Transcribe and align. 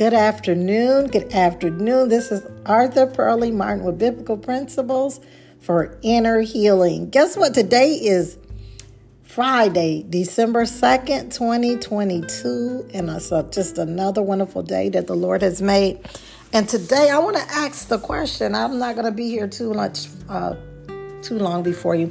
Good 0.00 0.14
afternoon. 0.14 1.08
Good 1.08 1.34
afternoon. 1.34 2.08
This 2.08 2.32
is 2.32 2.42
Arthur 2.64 3.06
Pearlie 3.06 3.50
Martin 3.50 3.84
with 3.84 3.98
Biblical 3.98 4.38
Principles 4.38 5.20
for 5.60 5.98
Inner 6.00 6.40
Healing. 6.40 7.10
Guess 7.10 7.36
what? 7.36 7.52
Today 7.52 7.96
is 7.96 8.38
Friday, 9.24 10.06
December 10.08 10.62
2nd, 10.62 11.34
2022. 11.34 12.88
And 12.94 13.10
it's 13.10 13.28
just 13.54 13.76
another 13.76 14.22
wonderful 14.22 14.62
day 14.62 14.88
that 14.88 15.06
the 15.06 15.14
Lord 15.14 15.42
has 15.42 15.60
made. 15.60 16.00
And 16.54 16.66
today 16.66 17.10
I 17.10 17.18
want 17.18 17.36
to 17.36 17.42
ask 17.42 17.88
the 17.88 17.98
question. 17.98 18.54
I'm 18.54 18.78
not 18.78 18.94
going 18.94 19.04
to 19.04 19.12
be 19.12 19.28
here 19.28 19.48
too 19.48 19.74
much, 19.74 20.06
uh, 20.30 20.54
too 21.20 21.38
long 21.38 21.62
before 21.62 21.94
you, 21.94 22.10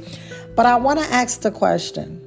but 0.54 0.64
I 0.64 0.76
want 0.76 1.00
to 1.00 1.06
ask 1.06 1.40
the 1.40 1.50
question 1.50 2.20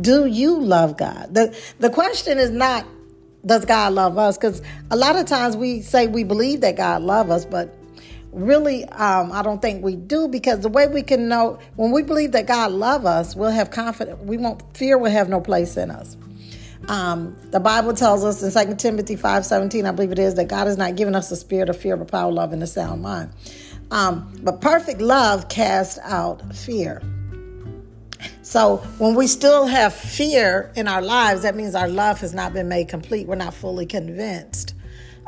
Do 0.00 0.24
you 0.24 0.58
love 0.58 0.96
God? 0.96 1.34
The, 1.34 1.54
the 1.78 1.90
question 1.90 2.38
is 2.38 2.48
not 2.48 2.86
does 3.44 3.64
God 3.64 3.92
love 3.94 4.18
us? 4.18 4.36
Because 4.36 4.62
a 4.90 4.96
lot 4.96 5.16
of 5.16 5.26
times 5.26 5.56
we 5.56 5.82
say 5.82 6.06
we 6.06 6.24
believe 6.24 6.60
that 6.60 6.76
God 6.76 7.02
loves 7.02 7.30
us, 7.30 7.44
but 7.44 7.74
really, 8.32 8.84
um, 8.86 9.32
I 9.32 9.42
don't 9.42 9.60
think 9.60 9.84
we 9.84 9.96
do 9.96 10.28
because 10.28 10.60
the 10.60 10.68
way 10.68 10.86
we 10.86 11.02
can 11.02 11.28
know 11.28 11.58
when 11.76 11.90
we 11.90 12.02
believe 12.02 12.32
that 12.32 12.46
God 12.46 12.72
loves 12.72 13.04
us, 13.04 13.36
we'll 13.36 13.50
have 13.50 13.70
confidence. 13.70 14.18
We 14.22 14.36
won't 14.36 14.62
fear 14.76 14.96
will 14.98 15.10
have 15.10 15.28
no 15.28 15.40
place 15.40 15.76
in 15.76 15.90
us. 15.90 16.16
Um, 16.88 17.36
the 17.50 17.60
Bible 17.60 17.94
tells 17.94 18.24
us 18.24 18.42
in 18.42 18.68
2 18.68 18.74
Timothy 18.76 19.16
5 19.16 19.46
17, 19.46 19.86
I 19.86 19.92
believe 19.92 20.12
it 20.12 20.18
is, 20.18 20.34
that 20.34 20.48
God 20.48 20.66
has 20.66 20.76
not 20.76 20.96
given 20.96 21.14
us 21.14 21.30
a 21.30 21.36
spirit 21.36 21.68
of 21.68 21.76
fear, 21.76 21.96
but 21.96 22.10
power, 22.10 22.32
love, 22.32 22.52
and 22.52 22.62
a 22.62 22.66
sound 22.66 23.02
mind. 23.02 23.30
Um, 23.90 24.32
but 24.42 24.60
perfect 24.60 25.00
love 25.00 25.48
casts 25.48 25.98
out 26.02 26.54
fear. 26.54 27.02
So 28.42 28.78
when 28.98 29.14
we 29.14 29.28
still 29.28 29.66
have 29.66 29.94
fear 29.94 30.72
in 30.74 30.88
our 30.88 31.00
lives, 31.00 31.42
that 31.42 31.54
means 31.54 31.74
our 31.74 31.88
love 31.88 32.20
has 32.20 32.34
not 32.34 32.52
been 32.52 32.68
made 32.68 32.88
complete. 32.88 33.28
We're 33.28 33.36
not 33.36 33.54
fully 33.54 33.86
convinced 33.86 34.74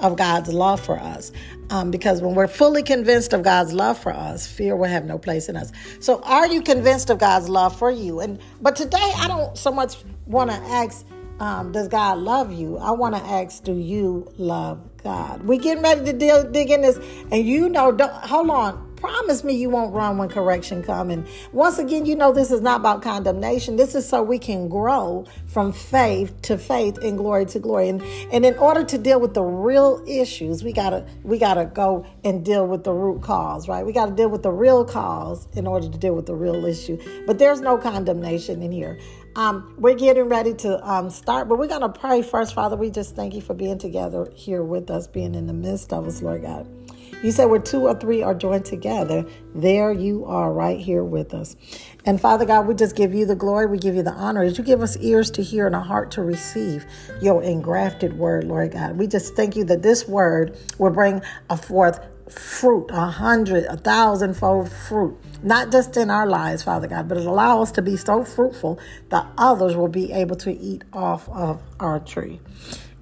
of 0.01 0.17
God's 0.17 0.53
love 0.53 0.81
for 0.81 0.98
us. 0.98 1.31
Um, 1.71 1.93
because 1.93 2.21
when 2.21 2.34
we're 2.34 2.48
fully 2.48 2.83
convinced 2.83 3.33
of 3.33 3.43
God's 3.43 3.73
love 3.73 3.98
for 3.98 4.12
us, 4.12 4.47
fear 4.47 4.75
will 4.75 4.89
have 4.89 5.05
no 5.05 5.17
place 5.19 5.48
in 5.48 5.56
us. 5.56 5.71
So 6.01 6.21
are 6.23 6.48
you 6.48 6.61
convinced 6.61 7.11
of 7.11 7.19
God's 7.19 7.48
love 7.48 7.79
for 7.79 7.91
you? 7.91 8.19
And 8.19 8.41
but 8.61 8.75
today 8.75 9.12
I 9.17 9.28
don't 9.28 9.56
so 9.56 9.71
much 9.71 9.97
want 10.27 10.51
to 10.51 10.56
ask, 10.56 11.06
um, 11.39 11.71
does 11.71 11.87
God 11.87 12.19
love 12.19 12.53
you? 12.53 12.77
I 12.78 12.91
want 12.91 13.15
to 13.15 13.23
ask, 13.23 13.62
do 13.62 13.77
you 13.77 14.33
love 14.37 14.81
God? 14.97 15.45
We 15.45 15.59
getting 15.59 15.84
ready 15.84 16.05
to 16.06 16.12
deal, 16.12 16.51
dig 16.51 16.71
in 16.71 16.83
this, 16.83 16.99
and 17.31 17.47
you 17.47 17.69
know, 17.69 17.93
don't, 17.93 18.12
hold 18.12 18.51
on 18.51 18.94
promise 19.05 19.44
me 19.44 19.52
you 19.52 19.69
won't 19.69 19.92
run 19.92 20.16
when 20.16 20.30
correction 20.30 20.83
comes. 20.83 21.12
And 21.12 21.27
once 21.52 21.77
again, 21.78 22.06
you 22.06 22.16
know 22.16 22.33
this 22.33 22.50
is 22.50 22.62
not 22.62 22.80
about 22.80 23.02
condemnation. 23.02 23.77
This 23.77 23.94
is 23.94 24.08
so 24.08 24.22
we 24.22 24.38
can 24.38 24.66
grow 24.66 25.27
from 25.47 25.74
faith 25.74 26.41
to 26.42 26.56
faith 26.56 26.97
and 27.02 27.19
glory 27.19 27.44
to 27.47 27.58
glory. 27.58 27.91
And, 27.91 28.00
and 28.32 28.47
in 28.47 28.56
order 28.56 28.82
to 28.82 28.97
deal 28.97 29.20
with 29.20 29.34
the 29.34 29.42
real 29.42 30.02
issues, 30.08 30.64
we 30.64 30.72
gotta 30.72 31.06
we 31.22 31.38
gotta 31.38 31.66
go 31.66 32.06
and 32.25 32.42
deal 32.42 32.66
with 32.66 32.84
the 32.84 32.94
root 32.94 33.20
cause, 33.20 33.69
right? 33.69 33.84
We 33.84 33.92
gotta 33.92 34.12
deal 34.12 34.30
with 34.30 34.42
the 34.42 34.52
real 34.52 34.86
cause 34.86 35.48
in 35.52 35.66
order 35.66 35.86
to 35.86 35.98
deal 35.98 36.14
with 36.14 36.25
the 36.25 36.34
real 36.34 36.64
issue. 36.64 36.98
But 37.27 37.38
there's 37.38 37.60
no 37.60 37.77
condemnation 37.77 38.62
in 38.62 38.72
here. 38.72 38.98
Um, 39.36 39.75
we're 39.77 39.97
getting 39.97 40.30
ready 40.30 40.55
to 40.55 40.91
um, 40.91 41.10
start, 41.10 41.48
but 41.48 41.58
we're 41.58 41.66
going 41.66 41.80
to 41.80 41.88
pray 41.88 42.22
first. 42.22 42.55
Father, 42.55 42.77
we 42.77 42.88
just 42.88 43.16
thank 43.16 43.34
you 43.34 43.41
for 43.41 43.52
being 43.52 43.78
together 43.78 44.30
here 44.32 44.62
with 44.62 44.91
us, 44.91 45.08
being 45.08 45.34
in 45.34 45.48
the 45.48 45.52
midst 45.52 45.92
of 45.92 46.06
us, 46.06 46.22
Lord 46.22 46.42
God. 46.42 46.84
You 47.23 47.33
said 47.33 47.47
where 47.47 47.61
two 47.61 47.87
or 47.87 47.95
three 47.95 48.23
are 48.23 48.34
joined 48.34 48.65
together, 48.65 49.25
there 49.55 49.93
you 49.93 50.25
are 50.27 50.53
right 50.53 50.79
here 50.79 51.03
with 51.03 51.33
us. 51.33 51.56
And 52.05 52.21
Father 52.21 52.45
God, 52.45 52.67
we 52.67 52.75
just 52.75 52.97
give 52.97 53.15
you 53.15 53.25
the 53.25 53.34
glory, 53.34 53.67
we 53.67 53.79
give 53.79 53.95
you 53.95 54.03
the 54.03 54.12
honor 54.12 54.43
as 54.43 54.59
you 54.59 54.65
give 54.65 54.83
us 54.83 54.97
ears 54.98 55.31
to 55.33 55.43
hear 55.43 55.67
and 55.67 55.75
a 55.75 55.81
heart 55.81 56.11
to 56.12 56.23
receive 56.23 56.84
your 57.23 57.43
engrafted 57.43 58.19
word, 58.19 58.44
Lord 58.44 58.72
God. 58.72 58.99
We 58.99 59.06
just 59.06 59.34
thank 59.34 59.56
you 59.56 59.65
that 59.65 59.83
this 59.83 60.06
word 60.06 60.59
will 60.78 60.91
bring 60.91 61.22
a 61.49 61.56
forth 61.56 62.00
fruit, 62.28 62.87
a 62.91 63.06
hundred, 63.06 63.65
a 63.65 63.77
thousandfold 63.77 64.71
fruit, 64.71 65.17
not 65.43 65.71
just 65.71 65.97
in 65.97 66.11
our 66.11 66.27
lives, 66.27 66.62
Father 66.62 66.87
God, 66.87 67.09
but 67.09 67.19
allow 67.19 67.62
us 67.62 67.71
to 67.72 67.83
be 67.83 67.97
so 67.97 68.25
fruitful 68.25 68.78
that 69.11 69.27
others 69.38 69.77
will 69.77 69.88
be 69.88 70.12
able 70.12 70.37
to 70.37 70.53
eat 70.53 70.84
off 70.93 71.28
of 71.31 71.62
our 71.81 72.00
tree. 72.00 72.41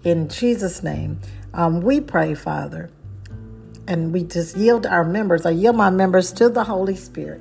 In 0.04 0.28
Jesus' 0.28 0.82
name, 0.82 1.20
um, 1.54 1.81
we 1.81 2.00
pray, 2.00 2.34
Father 2.34 2.91
and 3.87 4.12
we 4.12 4.25
just 4.25 4.56
yield 4.56 4.87
our 4.87 5.04
members, 5.04 5.47
I 5.47 5.50
yield 5.50 5.76
my 5.76 5.91
members 5.91 6.32
to 6.32 6.48
the 6.48 6.65
Holy 6.65 6.97
Spirit. 6.97 7.41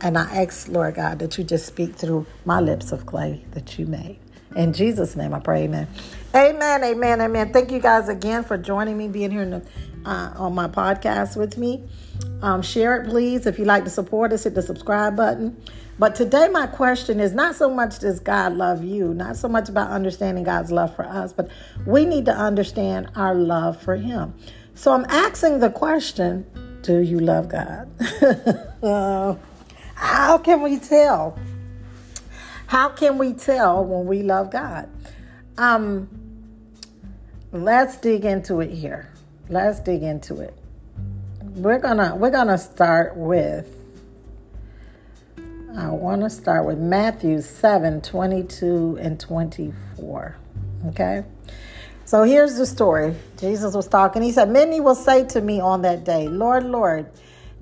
And 0.00 0.18
I 0.18 0.42
ask, 0.42 0.68
Lord 0.68 0.96
God, 0.96 1.18
that 1.20 1.38
you 1.38 1.44
just 1.44 1.66
speak 1.66 1.94
through 1.94 2.26
my 2.44 2.60
lips 2.60 2.92
of 2.92 3.06
clay 3.06 3.44
that 3.52 3.78
you 3.78 3.86
made. 3.86 4.18
In 4.56 4.72
Jesus' 4.72 5.16
name 5.16 5.34
I 5.34 5.40
pray, 5.40 5.64
amen. 5.64 5.88
Amen, 6.34 6.84
amen, 6.84 7.20
amen. 7.20 7.52
Thank 7.52 7.70
you 7.72 7.80
guys 7.80 8.08
again 8.08 8.44
for 8.44 8.58
joining 8.58 8.96
me, 8.98 9.08
being 9.08 9.30
here 9.30 9.44
the, 9.44 9.66
uh, 10.04 10.34
on 10.36 10.54
my 10.54 10.68
podcast 10.68 11.36
with 11.36 11.56
me. 11.56 11.88
Um, 12.42 12.62
share 12.62 13.00
it, 13.00 13.08
please. 13.08 13.46
If 13.46 13.58
you 13.58 13.64
like 13.64 13.84
to 13.84 13.90
support 13.90 14.32
us, 14.32 14.44
hit 14.44 14.54
the 14.54 14.62
subscribe 14.62 15.16
button. 15.16 15.60
But 15.98 16.14
today, 16.16 16.48
my 16.48 16.66
question 16.66 17.20
is 17.20 17.32
not 17.32 17.54
so 17.54 17.70
much 17.70 18.00
does 18.00 18.18
God 18.18 18.54
love 18.54 18.82
you, 18.82 19.14
not 19.14 19.36
so 19.36 19.48
much 19.48 19.68
about 19.68 19.90
understanding 19.90 20.42
God's 20.44 20.72
love 20.72 20.94
for 20.94 21.04
us, 21.04 21.32
but 21.32 21.48
we 21.86 22.04
need 22.04 22.24
to 22.26 22.32
understand 22.32 23.10
our 23.14 23.34
love 23.34 23.80
for 23.80 23.96
Him. 23.96 24.34
So 24.74 24.92
I'm 24.92 25.06
asking 25.08 25.60
the 25.60 25.70
question 25.70 26.46
Do 26.82 26.98
you 26.98 27.20
love 27.20 27.48
God? 27.48 27.88
uh, 28.82 29.36
how 29.94 30.38
can 30.38 30.62
we 30.62 30.78
tell? 30.78 31.38
How 32.66 32.88
can 32.88 33.18
we 33.18 33.32
tell 33.32 33.84
when 33.84 34.06
we 34.06 34.22
love 34.22 34.50
God? 34.50 34.88
Um, 35.56 36.08
let's 37.52 37.96
dig 37.96 38.24
into 38.24 38.60
it 38.60 38.70
here. 38.70 39.10
Let's 39.48 39.80
dig 39.80 40.02
into 40.02 40.40
it. 40.40 40.56
We're 41.40 41.78
gonna 41.78 42.16
we're 42.16 42.30
gonna 42.30 42.58
start 42.58 43.16
with 43.16 43.68
I 45.76 45.88
want 45.90 46.22
to 46.22 46.30
start 46.30 46.66
with 46.66 46.78
Matthew 46.78 47.40
7 47.40 48.00
22 48.00 48.98
and 49.00 49.18
24. 49.18 50.36
Okay. 50.86 51.24
So 52.06 52.22
here's 52.22 52.56
the 52.56 52.66
story. 52.66 53.14
Jesus 53.38 53.74
was 53.74 53.88
talking. 53.88 54.20
He 54.20 54.30
said, 54.30 54.50
Many 54.50 54.78
will 54.78 54.94
say 54.94 55.24
to 55.28 55.40
me 55.40 55.60
on 55.60 55.82
that 55.82 56.04
day, 56.04 56.28
Lord, 56.28 56.64
Lord, 56.64 57.10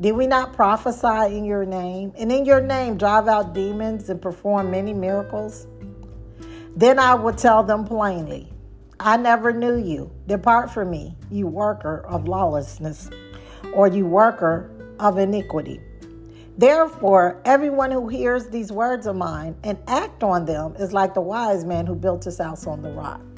did 0.01 0.13
we 0.13 0.27
not 0.27 0.53
prophesy 0.53 1.37
in 1.37 1.45
your 1.45 1.65
name? 1.65 2.13
And 2.19 2.33
in 2.33 2.45
your 2.45 2.61
name 2.61 2.97
drive 2.97 3.29
out 3.29 3.55
demons 3.55 4.11
and 4.11 4.21
perform 4.21 4.73
many 4.73 4.93
miracles? 4.95 5.69
Then 6.75 6.99
I 6.99 7.15
will 7.15 7.35
tell 7.35 7.63
them 7.63 7.85
plainly, 7.85 8.53
I 8.99 9.17
never 9.17 9.53
knew 9.53 9.77
you. 9.77 10.11
Depart 10.27 10.73
from 10.73 10.91
me, 10.91 11.15
you 11.31 11.47
worker 11.47 12.05
of 12.07 12.27
lawlessness, 12.27 13.11
or 13.73 13.87
you 13.87 14.07
worker 14.07 14.71
of 14.99 15.19
iniquity. 15.19 15.81
Therefore, 16.59 17.41
everyone 17.45 17.93
who 17.93 18.09
hears 18.09 18.49
these 18.49 18.73
words 18.73 19.07
of 19.07 19.15
mine 19.15 19.55
and 19.63 19.79
act 19.87 20.23
on 20.23 20.47
them 20.47 20.75
is 20.77 20.93
like 20.93 21.15
the 21.15 21.21
wise 21.21 21.65
man 21.65 21.87
who 21.87 21.95
built 21.95 22.25
his 22.25 22.39
house 22.39 22.67
on 22.67 22.83
the 22.83 22.91
rock. 22.91 23.32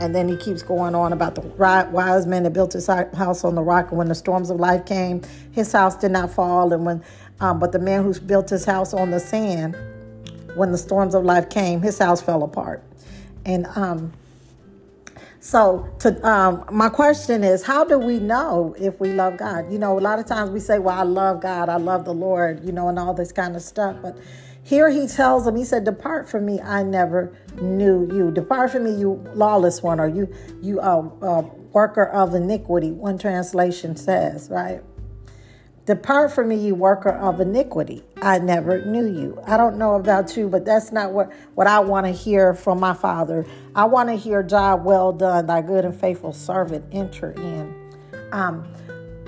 And 0.00 0.14
then 0.14 0.28
he 0.28 0.36
keeps 0.36 0.62
going 0.62 0.94
on 0.94 1.12
about 1.12 1.34
the 1.34 1.40
wise 1.40 2.26
man 2.26 2.44
that 2.44 2.52
built 2.52 2.72
his 2.72 2.86
house 2.86 3.44
on 3.44 3.54
the 3.54 3.62
rock. 3.62 3.88
And 3.88 3.98
when 3.98 4.08
the 4.08 4.14
storms 4.14 4.50
of 4.50 4.60
life 4.60 4.86
came, 4.86 5.22
his 5.52 5.72
house 5.72 5.96
did 5.96 6.12
not 6.12 6.30
fall. 6.30 6.72
And 6.72 6.86
when, 6.86 7.02
um, 7.40 7.58
but 7.58 7.72
the 7.72 7.78
man 7.78 8.04
who 8.04 8.18
built 8.20 8.48
his 8.50 8.64
house 8.64 8.94
on 8.94 9.10
the 9.10 9.18
sand, 9.20 9.76
when 10.54 10.70
the 10.72 10.78
storms 10.78 11.14
of 11.14 11.24
life 11.24 11.50
came, 11.50 11.82
his 11.82 11.98
house 11.98 12.20
fell 12.20 12.42
apart. 12.44 12.82
And 13.44 13.66
um, 13.74 14.12
so, 15.40 15.88
to 16.00 16.28
um, 16.28 16.64
my 16.70 16.88
question 16.88 17.44
is, 17.44 17.62
how 17.62 17.84
do 17.84 17.98
we 17.98 18.18
know 18.18 18.74
if 18.78 19.00
we 19.00 19.12
love 19.12 19.36
God? 19.36 19.72
You 19.72 19.78
know, 19.78 19.98
a 19.98 20.00
lot 20.00 20.18
of 20.18 20.26
times 20.26 20.50
we 20.50 20.60
say, 20.60 20.78
"Well, 20.78 20.98
I 20.98 21.04
love 21.04 21.40
God, 21.40 21.68
I 21.68 21.76
love 21.76 22.04
the 22.04 22.12
Lord," 22.12 22.64
you 22.64 22.72
know, 22.72 22.88
and 22.88 22.98
all 22.98 23.14
this 23.14 23.30
kind 23.30 23.54
of 23.54 23.62
stuff. 23.62 23.96
But 24.02 24.18
here 24.68 24.90
he 24.90 25.06
tells 25.06 25.46
them, 25.46 25.56
he 25.56 25.64
said, 25.64 25.84
Depart 25.84 26.28
from 26.28 26.44
me, 26.44 26.60
I 26.60 26.82
never 26.82 27.34
knew 27.58 28.06
you. 28.14 28.30
Depart 28.30 28.70
from 28.70 28.84
me, 28.84 28.90
you 28.90 29.24
lawless 29.32 29.82
one, 29.82 29.98
or 29.98 30.08
you, 30.08 30.30
you 30.60 30.78
uh, 30.78 31.08
uh, 31.22 31.40
worker 31.72 32.04
of 32.04 32.34
iniquity, 32.34 32.90
one 32.90 33.16
translation 33.16 33.96
says, 33.96 34.50
right? 34.50 34.82
Depart 35.86 36.32
from 36.32 36.48
me, 36.48 36.56
you 36.56 36.74
worker 36.74 37.08
of 37.08 37.40
iniquity. 37.40 38.04
I 38.20 38.40
never 38.40 38.84
knew 38.84 39.06
you. 39.06 39.42
I 39.46 39.56
don't 39.56 39.78
know 39.78 39.94
about 39.94 40.36
you, 40.36 40.50
but 40.50 40.66
that's 40.66 40.92
not 40.92 41.12
what, 41.12 41.32
what 41.54 41.66
I 41.66 41.78
want 41.78 42.04
to 42.04 42.12
hear 42.12 42.52
from 42.52 42.78
my 42.78 42.92
Father. 42.92 43.46
I 43.74 43.86
want 43.86 44.10
to 44.10 44.16
hear, 44.16 44.42
job 44.42 44.84
well 44.84 45.14
done, 45.14 45.46
thy 45.46 45.62
good 45.62 45.86
and 45.86 45.98
faithful 45.98 46.34
servant, 46.34 46.84
enter 46.92 47.30
in. 47.30 47.74
Um, 48.32 48.68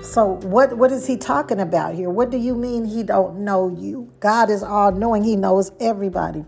so 0.01 0.39
what 0.43 0.77
what 0.77 0.91
is 0.91 1.05
he 1.07 1.17
talking 1.17 1.59
about 1.59 1.95
here? 1.95 2.09
What 2.09 2.29
do 2.29 2.37
you 2.37 2.55
mean 2.55 2.85
he 2.85 3.03
don't 3.03 3.39
know 3.39 3.69
you? 3.69 4.11
God 4.19 4.49
is 4.49 4.63
all 4.63 4.91
knowing. 4.91 5.23
He 5.23 5.35
knows 5.35 5.71
everybody. 5.79 6.45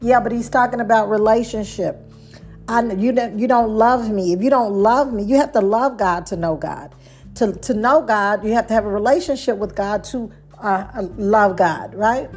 Yeah, 0.00 0.20
but 0.20 0.32
he's 0.32 0.48
talking 0.48 0.80
about 0.80 1.08
relationship. 1.10 1.98
I 2.68 2.82
you 2.92 3.12
don't 3.12 3.38
you 3.38 3.48
don't 3.48 3.70
love 3.70 4.10
me. 4.10 4.32
If 4.32 4.42
you 4.42 4.50
don't 4.50 4.72
love 4.72 5.12
me, 5.12 5.22
you 5.24 5.36
have 5.36 5.52
to 5.52 5.60
love 5.60 5.96
God 5.96 6.26
to 6.26 6.36
know 6.36 6.56
God. 6.56 6.94
To 7.36 7.52
to 7.52 7.74
know 7.74 8.02
God, 8.02 8.44
you 8.44 8.52
have 8.52 8.66
to 8.68 8.74
have 8.74 8.84
a 8.84 8.90
relationship 8.90 9.56
with 9.56 9.74
God 9.74 10.04
to 10.04 10.30
uh, 10.58 11.06
love 11.16 11.56
God, 11.56 11.94
right? 11.94 12.30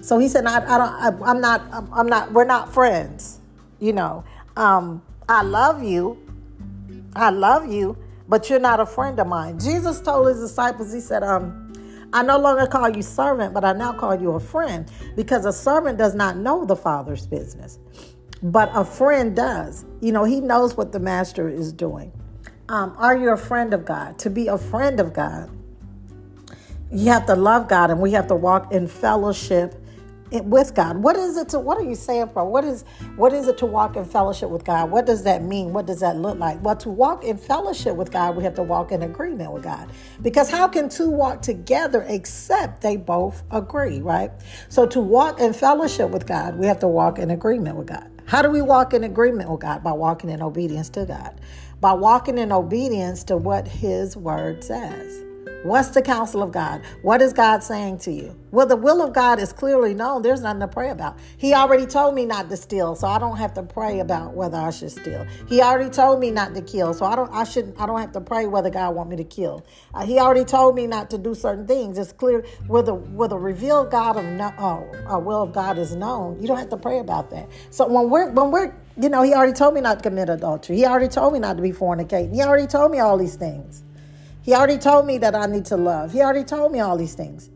So 0.00 0.18
he 0.18 0.28
said, 0.28 0.46
I, 0.46 0.56
I 0.56 0.78
don't. 0.78 1.22
I, 1.26 1.30
am 1.30 1.40
not. 1.40 1.62
I'm 1.92 2.06
not. 2.06 2.32
We're 2.32 2.44
not 2.44 2.72
friends. 2.72 3.40
You 3.78 3.92
know. 3.92 4.24
Um, 4.56 5.02
I 5.28 5.42
love 5.42 5.82
you, 5.82 6.16
I 7.14 7.28
love 7.28 7.70
you, 7.70 7.98
but 8.28 8.50
you're 8.50 8.60
not 8.60 8.80
a 8.80 8.86
friend 8.86 9.18
of 9.18 9.26
mine. 9.26 9.58
Jesus 9.58 10.00
told 10.00 10.28
his 10.28 10.40
disciples, 10.40 10.92
he 10.92 11.00
said, 11.00 11.22
um, 11.22 11.72
I 12.12 12.22
no 12.22 12.38
longer 12.38 12.66
call 12.66 12.88
you 12.88 13.02
servant, 13.02 13.52
but 13.52 13.64
I 13.64 13.72
now 13.72 13.92
call 13.92 14.20
you 14.20 14.32
a 14.32 14.40
friend 14.40 14.90
because 15.16 15.44
a 15.44 15.52
servant 15.52 15.98
does 15.98 16.14
not 16.14 16.36
know 16.36 16.64
the 16.64 16.76
Father's 16.76 17.26
business, 17.26 17.78
but 18.42 18.70
a 18.74 18.84
friend 18.84 19.36
does. 19.36 19.84
You 20.00 20.12
know, 20.12 20.24
he 20.24 20.40
knows 20.40 20.76
what 20.76 20.92
the 20.92 21.00
master 21.00 21.48
is 21.48 21.72
doing. 21.72 22.12
Um, 22.68 22.94
are 22.98 23.16
you 23.16 23.30
a 23.30 23.36
friend 23.36 23.72
of 23.74 23.84
God? 23.84 24.18
To 24.20 24.30
be 24.30 24.48
a 24.48 24.58
friend 24.58 25.00
of 25.00 25.12
God, 25.12 25.50
you 26.90 27.06
have 27.08 27.26
to 27.26 27.34
love 27.34 27.68
God 27.68 27.90
and 27.90 28.00
we 28.00 28.12
have 28.12 28.26
to 28.28 28.34
walk 28.34 28.72
in 28.72 28.86
fellowship 28.86 29.74
with 30.30 30.74
God. 30.74 30.98
What 30.98 31.16
is 31.16 31.36
it 31.36 31.48
to 31.50 31.58
what 31.58 31.78
are 31.78 31.84
you 31.84 31.94
saying, 31.94 32.30
bro? 32.32 32.44
What 32.44 32.64
is 32.64 32.84
what 33.16 33.32
is 33.32 33.48
it 33.48 33.58
to 33.58 33.66
walk 33.66 33.96
in 33.96 34.04
fellowship 34.04 34.50
with 34.50 34.64
God? 34.64 34.90
What 34.90 35.06
does 35.06 35.24
that 35.24 35.42
mean? 35.42 35.72
What 35.72 35.86
does 35.86 36.00
that 36.00 36.16
look 36.16 36.38
like? 36.38 36.62
Well, 36.62 36.76
to 36.76 36.90
walk 36.90 37.24
in 37.24 37.36
fellowship 37.36 37.96
with 37.96 38.12
God, 38.12 38.36
we 38.36 38.44
have 38.44 38.54
to 38.54 38.62
walk 38.62 38.92
in 38.92 39.02
agreement 39.02 39.52
with 39.52 39.62
God. 39.62 39.90
Because 40.22 40.50
how 40.50 40.68
can 40.68 40.88
two 40.88 41.10
walk 41.10 41.42
together 41.42 42.04
except 42.08 42.82
they 42.82 42.96
both 42.96 43.42
agree, 43.50 44.00
right? 44.00 44.30
So 44.68 44.86
to 44.86 45.00
walk 45.00 45.40
in 45.40 45.52
fellowship 45.52 46.10
with 46.10 46.26
God, 46.26 46.58
we 46.58 46.66
have 46.66 46.80
to 46.80 46.88
walk 46.88 47.18
in 47.18 47.30
agreement 47.30 47.76
with 47.76 47.88
God. 47.88 48.10
How 48.26 48.42
do 48.42 48.50
we 48.50 48.60
walk 48.60 48.92
in 48.92 49.04
agreement 49.04 49.50
with 49.50 49.60
God? 49.60 49.82
By 49.82 49.92
walking 49.92 50.28
in 50.28 50.42
obedience 50.42 50.90
to 50.90 51.06
God. 51.06 51.40
By 51.80 51.94
walking 51.94 52.36
in 52.36 52.52
obedience 52.52 53.24
to 53.24 53.36
what 53.36 53.66
his 53.66 54.16
word 54.16 54.62
says. 54.62 55.24
What's 55.64 55.88
the 55.88 56.02
counsel 56.02 56.40
of 56.42 56.52
God? 56.52 56.82
What 57.02 57.20
is 57.20 57.32
God 57.32 57.64
saying 57.64 57.98
to 57.98 58.12
you? 58.12 58.38
Well, 58.52 58.66
the 58.66 58.76
will 58.76 59.02
of 59.02 59.12
God 59.12 59.40
is 59.40 59.52
clearly 59.52 59.92
known. 59.92 60.22
There's 60.22 60.40
nothing 60.40 60.60
to 60.60 60.68
pray 60.68 60.90
about. 60.90 61.18
He 61.36 61.52
already 61.52 61.84
told 61.84 62.14
me 62.14 62.24
not 62.26 62.48
to 62.48 62.56
steal, 62.56 62.94
so 62.94 63.08
I 63.08 63.18
don't 63.18 63.36
have 63.38 63.54
to 63.54 63.64
pray 63.64 63.98
about 63.98 64.34
whether 64.34 64.56
I 64.56 64.70
should 64.70 64.92
steal. 64.92 65.26
He 65.48 65.60
already 65.60 65.90
told 65.90 66.20
me 66.20 66.30
not 66.30 66.54
to 66.54 66.62
kill, 66.62 66.94
so 66.94 67.06
I 67.06 67.16
don't. 67.16 67.30
I 67.32 67.42
shouldn't. 67.42 67.80
I 67.80 67.86
don't 67.86 68.00
have 68.00 68.12
to 68.12 68.20
pray 68.20 68.46
whether 68.46 68.70
God 68.70 68.94
want 68.94 69.10
me 69.10 69.16
to 69.16 69.24
kill. 69.24 69.66
Uh, 69.92 70.06
he 70.06 70.20
already 70.20 70.44
told 70.44 70.76
me 70.76 70.86
not 70.86 71.10
to 71.10 71.18
do 71.18 71.34
certain 71.34 71.66
things. 71.66 71.98
It's 71.98 72.12
clear 72.12 72.44
where 72.68 72.82
the 72.82 72.94
where 72.94 73.28
the 73.28 73.38
revealed 73.38 73.90
God 73.90 74.16
of 74.16 74.24
no, 74.24 74.52
uh, 74.58 75.14
uh, 75.16 75.18
will 75.18 75.42
of 75.42 75.52
God 75.52 75.76
is 75.76 75.96
known. 75.96 76.40
You 76.40 76.46
don't 76.46 76.58
have 76.58 76.70
to 76.70 76.76
pray 76.76 77.00
about 77.00 77.30
that. 77.30 77.48
So 77.70 77.86
when 77.88 78.08
we're 78.10 78.30
when 78.30 78.52
we're 78.52 78.74
you 78.96 79.08
know, 79.08 79.22
he 79.22 79.34
already 79.34 79.52
told 79.52 79.74
me 79.74 79.80
not 79.80 79.98
to 79.98 80.02
commit 80.02 80.28
adultery. 80.28 80.76
He 80.76 80.86
already 80.86 81.08
told 81.08 81.32
me 81.32 81.40
not 81.40 81.56
to 81.56 81.62
be 81.62 81.72
fornicating. 81.72 82.32
He 82.32 82.42
already 82.42 82.66
told 82.66 82.92
me 82.92 83.00
all 83.00 83.18
these 83.18 83.36
things. 83.36 83.84
He 84.48 84.54
already 84.54 84.78
told 84.78 85.04
me 85.04 85.18
that 85.18 85.34
I 85.34 85.44
need 85.44 85.66
to 85.66 85.76
love. 85.76 86.10
He 86.10 86.22
already 86.22 86.42
told 86.42 86.72
me 86.72 86.80
all 86.80 86.96
these 86.96 87.12
things. 87.12 87.50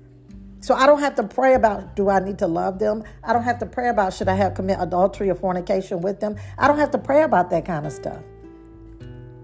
So 0.61 0.75
I 0.75 0.85
don't 0.85 0.99
have 0.99 1.15
to 1.15 1.23
pray 1.23 1.55
about 1.55 1.97
do 1.97 2.11
I 2.11 2.21
need 2.21 2.39
to 2.41 2.47
love 2.47 2.79
them? 2.79 3.03
I 3.25 3.33
don't 3.33 3.45
have 3.45 3.59
to 3.61 3.67
pray 3.67 3.89
about 3.89 4.13
should 4.13 4.29
I 4.29 4.35
have 4.35 4.53
commit 4.53 4.77
adultery 4.79 5.31
or 5.31 5.35
fornication 5.35 6.03
with 6.03 6.21
them? 6.21 6.37
I 6.59 6.69
don't 6.69 6.77
have 6.77 6.91
to 6.91 6.99
pray 6.99 7.23
about 7.23 7.49
that 7.49 7.65
kind 7.65 7.87
of 7.87 7.95
stuff. 7.95 8.23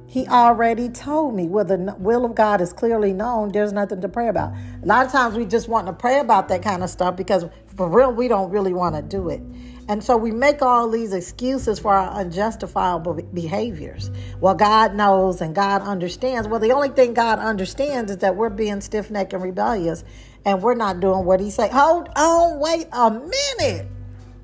He 0.07 0.27
already 0.29 0.91
told 0.91 1.35
me 1.35 1.47
where 1.47 1.65
the 1.65 1.97
will 1.99 2.27
of 2.27 2.35
God 2.35 2.61
is 2.61 2.75
clearly 2.75 3.15
known, 3.15 3.51
there's 3.51 3.73
nothing 3.73 4.03
to 4.03 4.11
pray 4.11 4.29
about. 4.29 4.53
A 4.83 4.87
lot 4.87 5.07
of 5.07 5.11
times 5.11 5.35
we 5.35 5.47
just 5.47 5.69
want 5.69 5.87
to 5.87 5.95
pray 5.95 6.19
about 6.21 6.49
that 6.49 6.61
kind 6.61 6.85
of 6.85 6.91
stuff 6.91 7.17
because 7.17 7.47
for 7.77 7.89
real, 7.89 8.13
we 8.13 8.29
don't 8.29 8.51
really 8.51 8.75
want 8.75 8.95
to 8.95 9.01
do 9.01 9.31
it. 9.31 9.41
And 9.89 10.05
so 10.05 10.19
we 10.19 10.31
make 10.33 10.61
all 10.61 10.91
these 10.91 11.15
excuses 11.15 11.79
for 11.79 11.95
our 11.95 12.21
unjustifiable 12.21 13.15
behaviors. 13.33 14.11
Well, 14.39 14.55
God 14.55 14.95
knows 14.95 15.41
and 15.41 15.55
God 15.55 15.81
understands. 15.81 16.47
Well, 16.47 16.61
the 16.61 16.73
only 16.73 16.91
thing 16.91 17.15
God 17.15 17.39
understands 17.39 18.11
is 18.11 18.19
that 18.19 18.37
we're 18.37 18.51
being 18.51 18.83
stiff 18.83 19.11
necked 19.11 19.33
and 19.33 19.43
rebellious 19.43 20.05
and 20.45 20.63
we're 20.63 20.75
not 20.75 21.01
doing 21.01 21.25
what 21.25 21.41
He 21.41 21.51
say. 21.51 21.69
Hold 21.69 22.11
on, 22.15 22.61
wait 22.61 22.87
a 22.93 23.11
minute. 23.11 23.89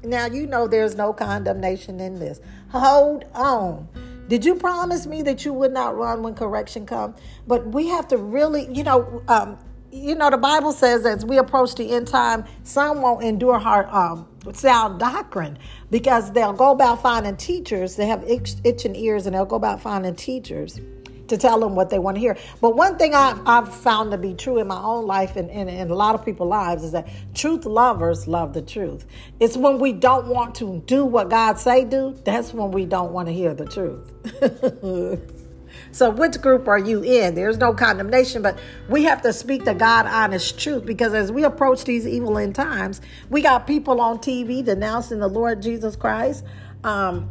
Now, 0.03 0.27
you 0.27 0.47
know 0.47 0.67
there's 0.67 0.97
no 0.97 1.13
condemnation 1.13 2.01
in 2.01 2.19
this. 2.19 2.41
Hold 2.71 3.25
on. 3.35 3.89
Did 4.29 4.45
you 4.45 4.55
promise 4.55 5.07
me 5.07 5.21
that 5.23 5.45
you 5.45 5.53
would 5.53 5.73
not 5.73 5.97
run 5.97 6.23
when 6.23 6.35
correction 6.35 6.87
comes? 6.87 7.19
But 7.47 7.67
we 7.67 7.89
have 7.89 8.09
to 8.09 8.17
really, 8.17 8.67
you 8.73 8.83
know, 8.83 9.23
um, 9.29 9.59
you 9.93 10.15
know, 10.15 10.31
the 10.31 10.39
Bible 10.39 10.73
says 10.73 11.07
as 11.07 11.25
we 11.25 11.39
approach 11.39 11.75
the 11.75 11.93
end 11.93 12.09
time, 12.09 12.45
some 12.65 13.01
won't 13.01 13.23
endure 13.23 13.59
hard, 13.59 13.87
um, 13.91 14.27
sound 14.53 15.01
doctrine 15.01 15.59
because 15.91 16.33
they'll 16.33 16.53
go 16.53 16.71
about 16.73 17.03
finding 17.03 17.37
teachers. 17.37 17.97
They 17.97 18.07
have 18.07 18.23
itch, 18.25 18.55
itching 18.65 18.95
ears 18.97 19.27
and 19.27 19.35
they'll 19.35 19.47
go 19.47 19.57
about 19.57 19.81
finding 19.81 20.15
teachers 20.15 20.81
to 21.29 21.39
tell 21.39 21.59
them 21.61 21.75
what 21.75 21.91
they 21.91 21.99
want 21.99 22.17
to 22.17 22.21
hear. 22.21 22.37
But 22.61 22.77
one 22.77 22.99
thing 22.99 23.15
I've, 23.15 23.41
I've 23.47 23.75
found 23.75 24.11
to 24.11 24.19
be 24.19 24.35
true 24.35 24.59
in 24.59 24.67
my 24.67 24.81
own 24.81 25.07
life 25.07 25.37
and, 25.37 25.51
and 25.51 25.91
a 25.91 25.95
lot 25.95 26.15
of 26.15 26.25
people's 26.25 26.51
lives 26.51 26.85
is 26.85 26.93
that 26.93 27.09
truth 27.35 27.65
lovers 27.65 28.29
love 28.29 28.53
the 28.53 28.63
truth. 28.63 29.07
It's 29.41 29.57
when 29.57 29.79
we 29.79 29.93
don't 29.93 30.27
want 30.27 30.55
to 30.57 30.83
do 30.87 31.05
what 31.05 31.31
God 31.31 31.59
say 31.59 31.85
do, 31.85 32.15
that's 32.25 32.53
when 32.53 32.71
we 32.71 32.85
don't 32.85 33.13
want 33.13 33.29
to 33.29 33.35
hear 33.35 33.55
the 33.55 33.67
truth. 33.67 35.41
So, 35.93 36.11
which 36.11 36.41
group 36.41 36.69
are 36.69 36.79
you 36.79 37.03
in? 37.03 37.35
There's 37.35 37.59
no 37.59 37.73
condemnation, 37.73 38.43
but 38.43 38.59
we 38.89 39.05
have 39.05 39.23
to 39.23 39.33
speak 39.33 39.65
the 39.65 39.75
God 39.75 40.07
honest 40.07 40.59
truth 40.59 40.85
because 40.85 41.15
as 41.15 41.31
we 41.31 41.45
approach 41.45 41.85
these 41.85 42.07
evil 42.07 42.39
end 42.39 42.55
times, 42.55 43.01
we 43.31 43.43
got 43.43 43.67
people 43.67 44.01
on 44.01 44.19
TV 44.19 44.65
denouncing 44.65 45.21
the 45.21 45.29
Lord 45.29 45.63
Jesus 45.63 45.97
Christ, 45.97 46.45
um, 46.83 47.29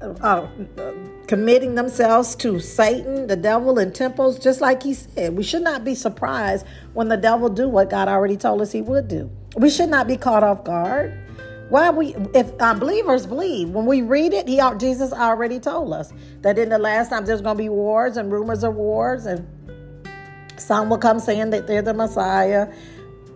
uh, 0.00 0.46
committing 1.26 1.74
themselves 1.74 2.36
to 2.36 2.60
Satan, 2.60 3.26
the 3.26 3.36
devil, 3.36 3.78
and 3.78 3.94
temples, 3.94 4.38
just 4.38 4.60
like 4.60 4.82
he 4.82 4.94
said. 4.94 5.36
We 5.36 5.42
should 5.42 5.62
not 5.62 5.84
be 5.84 5.94
surprised 5.94 6.66
when 6.94 7.08
the 7.08 7.16
devil 7.16 7.48
do 7.48 7.68
what 7.68 7.90
God 7.90 8.08
already 8.08 8.36
told 8.36 8.60
us 8.62 8.72
he 8.72 8.82
would 8.82 9.08
do. 9.08 9.30
We 9.56 9.70
should 9.70 9.88
not 9.88 10.06
be 10.06 10.16
caught 10.16 10.42
off 10.44 10.64
guard. 10.64 11.18
Why 11.68 11.90
we 11.90 12.14
if 12.34 12.50
uh, 12.60 12.74
believers 12.74 13.26
believe 13.26 13.70
when 13.70 13.86
we 13.86 14.02
read 14.02 14.32
it, 14.32 14.48
he 14.48 14.60
Jesus 14.78 15.12
already 15.12 15.58
told 15.58 15.92
us 15.92 16.12
that 16.42 16.58
in 16.58 16.68
the 16.68 16.78
last 16.78 17.08
time 17.08 17.26
there's 17.26 17.40
going 17.40 17.56
to 17.56 17.62
be 17.62 17.68
wars 17.68 18.16
and 18.16 18.30
rumors 18.30 18.62
of 18.62 18.76
wars, 18.76 19.26
and 19.26 19.46
some 20.56 20.88
will 20.88 20.98
come 20.98 21.18
saying 21.18 21.50
that 21.50 21.66
they're 21.66 21.82
the 21.82 21.94
Messiah. 21.94 22.72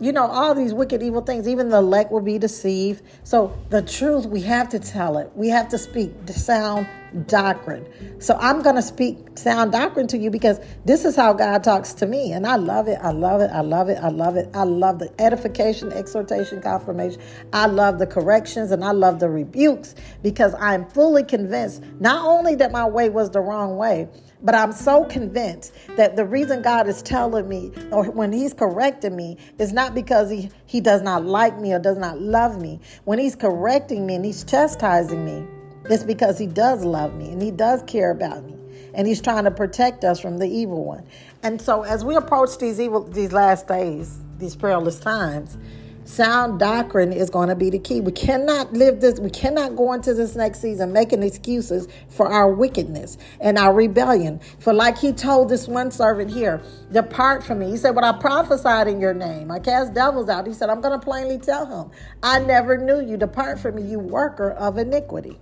You 0.01 0.13
know 0.13 0.27
all 0.27 0.55
these 0.55 0.73
wicked, 0.73 1.03
evil 1.03 1.21
things. 1.21 1.47
Even 1.47 1.69
the 1.69 1.77
elect 1.77 2.11
will 2.11 2.23
be 2.23 2.39
deceived. 2.39 3.03
So 3.23 3.57
the 3.69 3.83
truth, 3.83 4.25
we 4.25 4.41
have 4.43 4.71
to 4.71 4.79
tell 4.79 5.19
it. 5.19 5.31
We 5.35 5.49
have 5.51 5.69
to 5.69 5.79
speak 5.79 6.13
sound 6.29 6.89
doctrine. 7.27 7.87
So 8.21 8.37
I'm 8.41 8.63
going 8.63 8.77
to 8.77 8.83
speak 8.83 9.37
sound 9.37 9.73
doctrine 9.73 10.07
to 10.09 10.19
you 10.19 10.31
because 10.31 10.59
this 10.87 11.05
is 11.05 11.17
how 11.17 11.35
God 11.35 11.63
talks 11.63 11.93
to 11.95 12.07
me. 12.07 12.33
And 12.33 12.47
I 12.47 12.57
love 12.57 12.89
it. 12.89 12.99
I 13.03 13.11
love 13.11 13.43
it. 13.43 13.51
I 13.53 13.61
love 13.61 13.91
it. 13.91 13.99
I 14.03 14.09
love 14.09 14.37
it. 14.37 14.49
I 14.55 14.63
love 14.63 15.01
the 15.01 15.13
edification, 15.21 15.93
exhortation, 15.93 16.63
confirmation. 16.63 17.21
I 17.53 17.67
love 17.67 17.99
the 17.99 18.07
corrections 18.07 18.71
and 18.71 18.83
I 18.83 18.93
love 18.93 19.21
the 19.21 19.29
rebukes 19.29 19.95
because 20.23 20.55
I'm 20.55 20.89
fully 20.89 21.25
convinced 21.25 21.83
not 22.01 22.25
only 22.25 22.55
that 22.57 22.73
my 22.73 22.89
way 22.89 23.11
was 23.11 23.31
the 23.31 23.41
wrong 23.41 23.77
way, 23.77 24.09
but 24.43 24.55
I'm 24.55 24.73
so 24.73 25.05
convinced 25.05 25.75
that 25.97 26.17
the 26.17 26.25
reason 26.25 26.63
God 26.63 26.89
is 26.89 27.03
telling 27.03 27.49
me 27.49 27.73
or 27.91 28.11
when 28.11 28.33
He's 28.33 28.55
correcting 28.55 29.17
me 29.17 29.37
is 29.59 29.73
not 29.73 29.95
because 29.95 30.31
He, 30.31 30.51
he 30.67 30.81
does 30.81 31.03
not 31.03 31.25
like 31.25 31.59
me 31.59 31.73
or 31.73 31.79
does 31.79 31.99
not 31.99 32.21
love 32.21 32.61
me. 32.61 32.81
When 33.05 33.19
He's 33.19 33.37
correcting 33.37 34.07
me 34.07 34.15
and 34.15 34.25
He's 34.25 34.45
chastising 34.45 35.25
me, 35.25 35.47
it's 35.87 36.05
because 36.05 36.39
He 36.39 36.47
does 36.47 36.85
love 36.85 37.15
me 37.15 37.31
and 37.31 37.43
He 37.43 37.51
does 37.51 37.83
care 37.87 38.11
about 38.11 38.45
me. 38.45 38.57
And 38.95 39.07
He's 39.07 39.21
trying 39.21 39.45
to 39.45 39.51
protect 39.51 40.05
us 40.05 40.19
from 40.21 40.39
the 40.39 40.49
evil 40.49 40.85
one. 40.85 41.07
And 41.43 41.61
so 41.61 41.83
as 41.83 42.05
we 42.05 42.17
approach 42.17 42.59
these 42.59 42.81
evil 42.81 43.03
these 43.03 43.33
last 43.33 43.69
days, 43.69 44.19
these 44.39 44.57
perilous 44.57 44.99
times, 44.99 45.59
sound 46.05 46.59
doctrine 46.59 47.13
is 47.13 47.31
going 47.31 47.49
to 47.49 47.55
be 47.55 47.71
the 47.71 47.79
key. 47.79 48.01
We 48.01 48.13
cannot 48.13 48.73
live 48.73 49.01
this, 49.01 49.21
we 49.21 49.31
cannot 49.31 49.77
go 49.77 49.93
into 49.93 50.15
this 50.15 50.35
next 50.35 50.61
season 50.61 50.93
making 50.93 51.23
excuses 51.23 51.89
for 52.09 52.27
our 52.27 52.53
wickedness 52.53 53.19
and 53.41 53.59
our 53.59 53.73
rebellion. 53.73 54.41
For 54.59 54.73
like 54.73 54.99
he 54.99 55.13
told 55.13 55.49
this 55.49 55.69
one 55.69 55.91
servant 55.91 56.31
here, 56.31 56.63
depart 56.93 57.45
from 57.45 57.61
me. 57.61 57.71
He 57.71 57.77
said, 57.77 57.91
What 57.91 58.05
I 58.05 58.13
prophesied 58.13 58.89
in 58.89 59.01
your 59.01 59.15
name. 59.15 59.51
I 59.51 59.59
cast 59.59 59.95
devils 59.95 60.29
out. 60.29 60.47
He 60.47 60.53
said, 60.53 60.71
I'm 60.71 60.81
going 60.81 60.99
to 60.99 61.05
plainly 61.05 61.39
tell 61.39 61.67
him, 61.67 61.91
I 62.23 62.41
never 62.41 62.77
knew 62.77 63.01
you. 63.01 63.17
Depart 63.17 63.59
from 63.59 63.77
me, 63.77 63.83
you 63.83 63.99
worker 63.99 64.51
of 64.53 64.79
iniquity. 64.79 65.39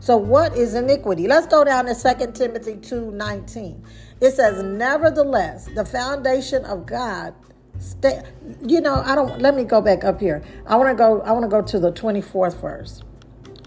So, 0.00 0.18
what 0.18 0.54
is 0.56 0.74
iniquity? 0.74 1.26
Let's 1.26 1.46
go 1.46 1.64
down 1.64 1.86
to 1.86 1.94
2 1.94 2.32
Timothy 2.32 2.76
2 2.76 3.12
19. 3.12 3.82
It 4.20 4.32
says, 4.32 4.62
Nevertheless, 4.62 5.68
the 5.74 5.84
foundation 5.84 6.64
of 6.66 6.84
God 6.86 7.34
stay 7.78 8.22
you 8.66 8.80
know, 8.80 9.02
I 9.04 9.14
don't 9.14 9.40
let 9.40 9.54
me 9.54 9.64
go 9.64 9.80
back 9.80 10.04
up 10.04 10.20
here. 10.20 10.42
I 10.66 10.76
want 10.76 10.90
to 10.90 10.94
go 10.94 11.20
I 11.22 11.32
want 11.32 11.44
to 11.44 11.48
go 11.48 11.62
to 11.62 11.78
the 11.78 11.92
24th 11.92 12.60
verse. 12.60 13.02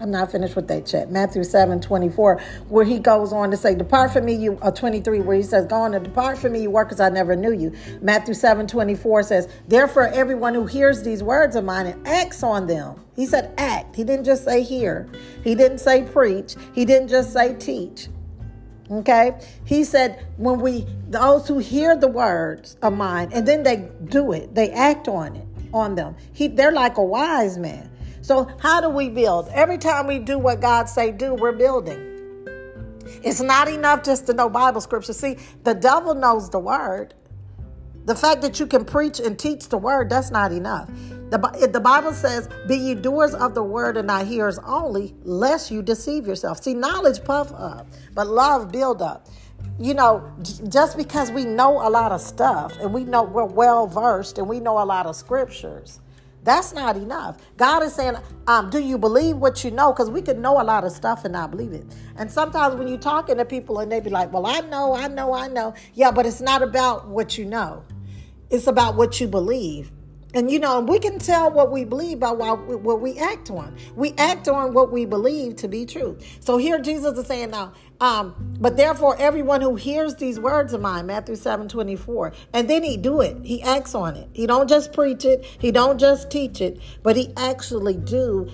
I'm 0.00 0.10
not 0.12 0.30
finished 0.30 0.54
with 0.54 0.68
that 0.68 0.86
chat. 0.86 1.10
Matthew 1.10 1.42
7 1.42 1.80
24, 1.80 2.40
where 2.68 2.84
he 2.84 2.98
goes 2.98 3.32
on 3.32 3.50
to 3.50 3.56
say, 3.56 3.74
Depart 3.74 4.12
from 4.12 4.26
me, 4.26 4.34
you 4.34 4.58
uh, 4.62 4.70
23, 4.70 5.20
where 5.20 5.36
he 5.36 5.42
says, 5.42 5.66
Go 5.66 5.76
on 5.76 5.94
and 5.94 6.04
depart 6.04 6.38
from 6.38 6.52
me, 6.52 6.62
you 6.62 6.70
workers, 6.70 7.00
I 7.00 7.08
never 7.08 7.34
knew 7.34 7.52
you. 7.52 7.74
Matthew 8.00 8.34
7 8.34 8.66
24 8.66 9.22
says, 9.24 9.48
Therefore, 9.66 10.08
everyone 10.08 10.54
who 10.54 10.66
hears 10.66 11.02
these 11.02 11.22
words 11.22 11.56
of 11.56 11.64
mine 11.64 11.86
and 11.86 12.06
acts 12.06 12.42
on 12.42 12.66
them, 12.66 13.04
he 13.16 13.26
said 13.26 13.52
act. 13.58 13.96
He 13.96 14.04
didn't 14.04 14.24
just 14.24 14.44
say 14.44 14.62
hear. 14.62 15.08
He 15.42 15.54
didn't 15.54 15.78
say 15.78 16.04
preach. 16.04 16.54
He 16.74 16.84
didn't 16.84 17.08
just 17.08 17.32
say 17.32 17.54
teach. 17.54 18.08
Okay? 18.90 19.38
He 19.64 19.84
said, 19.84 20.26
when 20.36 20.60
we, 20.60 20.86
those 21.08 21.46
who 21.46 21.58
hear 21.58 21.96
the 21.96 22.08
words 22.08 22.76
of 22.82 22.96
mine 22.96 23.30
and 23.32 23.46
then 23.46 23.62
they 23.62 23.88
do 24.06 24.32
it, 24.32 24.54
they 24.54 24.70
act 24.70 25.08
on 25.08 25.36
it, 25.36 25.46
on 25.72 25.94
them. 25.94 26.16
He, 26.32 26.48
they're 26.48 26.72
like 26.72 26.96
a 26.96 27.04
wise 27.04 27.58
man. 27.58 27.90
So 28.22 28.50
how 28.60 28.80
do 28.80 28.88
we 28.88 29.08
build? 29.08 29.48
Every 29.52 29.78
time 29.78 30.06
we 30.06 30.18
do 30.18 30.38
what 30.38 30.60
God 30.60 30.88
say 30.88 31.12
do, 31.12 31.34
we're 31.34 31.52
building. 31.52 32.04
It's 33.22 33.40
not 33.40 33.68
enough 33.68 34.02
just 34.02 34.26
to 34.26 34.34
know 34.34 34.48
Bible 34.48 34.80
scripture. 34.80 35.12
See, 35.12 35.38
the 35.64 35.74
devil 35.74 36.14
knows 36.14 36.50
the 36.50 36.58
word. 36.58 37.14
The 38.04 38.14
fact 38.14 38.42
that 38.42 38.58
you 38.60 38.66
can 38.66 38.84
preach 38.84 39.20
and 39.20 39.38
teach 39.38 39.68
the 39.68 39.78
word, 39.78 40.08
that's 40.08 40.30
not 40.30 40.52
enough. 40.52 40.90
The, 41.30 41.68
the 41.70 41.80
Bible 41.80 42.12
says, 42.12 42.48
Be 42.66 42.76
ye 42.76 42.94
doers 42.94 43.34
of 43.34 43.54
the 43.54 43.62
word 43.62 43.96
and 43.96 44.06
not 44.06 44.26
hearers 44.26 44.58
only, 44.60 45.14
lest 45.24 45.70
you 45.70 45.82
deceive 45.82 46.26
yourself. 46.26 46.62
See, 46.62 46.74
knowledge 46.74 47.22
puff 47.22 47.52
up, 47.52 47.86
but 48.14 48.26
love 48.26 48.72
build 48.72 49.02
up. 49.02 49.26
You 49.78 49.94
know, 49.94 50.32
just 50.68 50.96
because 50.96 51.30
we 51.30 51.44
know 51.44 51.86
a 51.86 51.90
lot 51.90 52.12
of 52.12 52.20
stuff 52.20 52.76
and 52.80 52.92
we 52.92 53.04
know 53.04 53.22
we're 53.22 53.44
well 53.44 53.86
versed 53.86 54.38
and 54.38 54.48
we 54.48 54.58
know 54.58 54.82
a 54.82 54.84
lot 54.84 55.06
of 55.06 55.14
scriptures, 55.14 56.00
that's 56.44 56.72
not 56.72 56.96
enough. 56.96 57.36
God 57.56 57.82
is 57.82 57.94
saying, 57.94 58.16
um, 58.46 58.70
do 58.70 58.80
you 58.80 58.96
believe 58.96 59.36
what 59.36 59.62
you 59.64 59.70
know? 59.70 59.92
Because 59.92 60.10
we 60.10 60.22
can 60.22 60.40
know 60.40 60.60
a 60.60 60.64
lot 60.64 60.82
of 60.82 60.92
stuff 60.92 61.24
and 61.24 61.32
not 61.32 61.50
believe 61.50 61.72
it. 61.72 61.84
And 62.16 62.30
sometimes 62.30 62.74
when 62.74 62.88
you're 62.88 62.96
talking 62.96 63.36
to 63.36 63.44
people 63.44 63.80
and 63.80 63.92
they 63.92 64.00
be 64.00 64.10
like, 64.10 64.32
well, 64.32 64.46
I 64.46 64.60
know, 64.60 64.94
I 64.94 65.08
know, 65.08 65.34
I 65.34 65.48
know. 65.48 65.74
Yeah, 65.94 66.10
but 66.10 66.24
it's 66.24 66.40
not 66.40 66.62
about 66.62 67.06
what 67.06 67.36
you 67.36 67.44
know. 67.44 67.84
It's 68.50 68.66
about 68.66 68.96
what 68.96 69.20
you 69.20 69.26
believe. 69.28 69.92
And 70.34 70.50
you 70.50 70.58
know, 70.58 70.80
we 70.80 70.98
can 70.98 71.18
tell 71.18 71.50
what 71.50 71.72
we 71.72 71.84
believe 71.84 72.20
by 72.20 72.32
what 72.32 73.00
we 73.00 73.18
act 73.18 73.50
on. 73.50 73.74
We 73.96 74.12
act 74.18 74.46
on 74.46 74.74
what 74.74 74.92
we 74.92 75.06
believe 75.06 75.56
to 75.56 75.68
be 75.68 75.86
true. 75.86 76.18
So 76.40 76.58
here 76.58 76.78
Jesus 76.78 77.16
is 77.16 77.26
saying 77.26 77.50
now, 77.50 77.72
um, 78.00 78.34
but 78.60 78.76
therefore 78.76 79.16
everyone 79.18 79.62
who 79.62 79.74
hears 79.74 80.14
these 80.16 80.38
words 80.38 80.74
of 80.74 80.82
mine, 80.82 81.06
Matthew 81.06 81.34
7 81.34 81.66
24, 81.68 82.32
and 82.52 82.68
then 82.68 82.82
he 82.82 82.98
do 82.98 83.22
it. 83.22 83.38
He 83.42 83.62
acts 83.62 83.94
on 83.94 84.16
it. 84.16 84.28
He 84.34 84.46
don't 84.46 84.68
just 84.68 84.92
preach 84.92 85.24
it, 85.24 85.44
he 85.58 85.70
don't 85.70 85.98
just 85.98 86.30
teach 86.30 86.60
it, 86.60 86.78
but 87.02 87.16
he 87.16 87.32
actually 87.36 87.96
do 87.96 88.50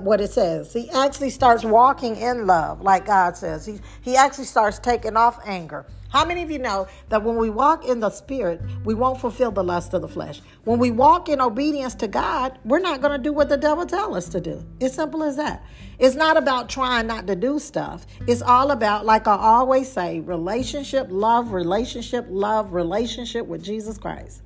what 0.00 0.22
it 0.22 0.30
says. 0.30 0.72
He 0.72 0.90
actually 0.90 1.30
starts 1.30 1.62
walking 1.62 2.16
in 2.16 2.46
love, 2.46 2.80
like 2.80 3.06
God 3.06 3.36
says. 3.36 3.66
He 3.66 3.80
he 4.00 4.16
actually 4.16 4.46
starts 4.46 4.78
taking 4.78 5.16
off 5.16 5.38
anger. 5.46 5.84
How 6.10 6.24
many 6.24 6.42
of 6.42 6.50
you 6.50 6.58
know 6.58 6.86
that 7.10 7.22
when 7.22 7.36
we 7.36 7.50
walk 7.50 7.84
in 7.84 8.00
the 8.00 8.08
Spirit, 8.08 8.62
we 8.84 8.94
won't 8.94 9.20
fulfill 9.20 9.50
the 9.50 9.62
lust 9.62 9.92
of 9.92 10.00
the 10.00 10.08
flesh? 10.08 10.40
When 10.64 10.78
we 10.78 10.90
walk 10.90 11.28
in 11.28 11.40
obedience 11.40 11.94
to 11.96 12.08
God, 12.08 12.58
we're 12.64 12.78
not 12.78 13.02
going 13.02 13.12
to 13.12 13.22
do 13.22 13.32
what 13.32 13.50
the 13.50 13.58
devil 13.58 13.84
tells 13.84 14.16
us 14.16 14.28
to 14.30 14.40
do. 14.40 14.64
It's 14.80 14.94
simple 14.94 15.22
as 15.22 15.36
that. 15.36 15.64
It's 15.98 16.14
not 16.14 16.38
about 16.38 16.70
trying 16.70 17.06
not 17.06 17.26
to 17.26 17.36
do 17.36 17.58
stuff. 17.58 18.06
It's 18.26 18.40
all 18.40 18.70
about, 18.70 19.04
like 19.04 19.28
I 19.28 19.36
always 19.36 19.90
say, 19.92 20.20
relationship, 20.20 21.08
love, 21.10 21.52
relationship, 21.52 22.26
love, 22.30 22.72
relationship 22.72 23.46
with 23.46 23.62
Jesus 23.62 23.98
Christ. 23.98 24.42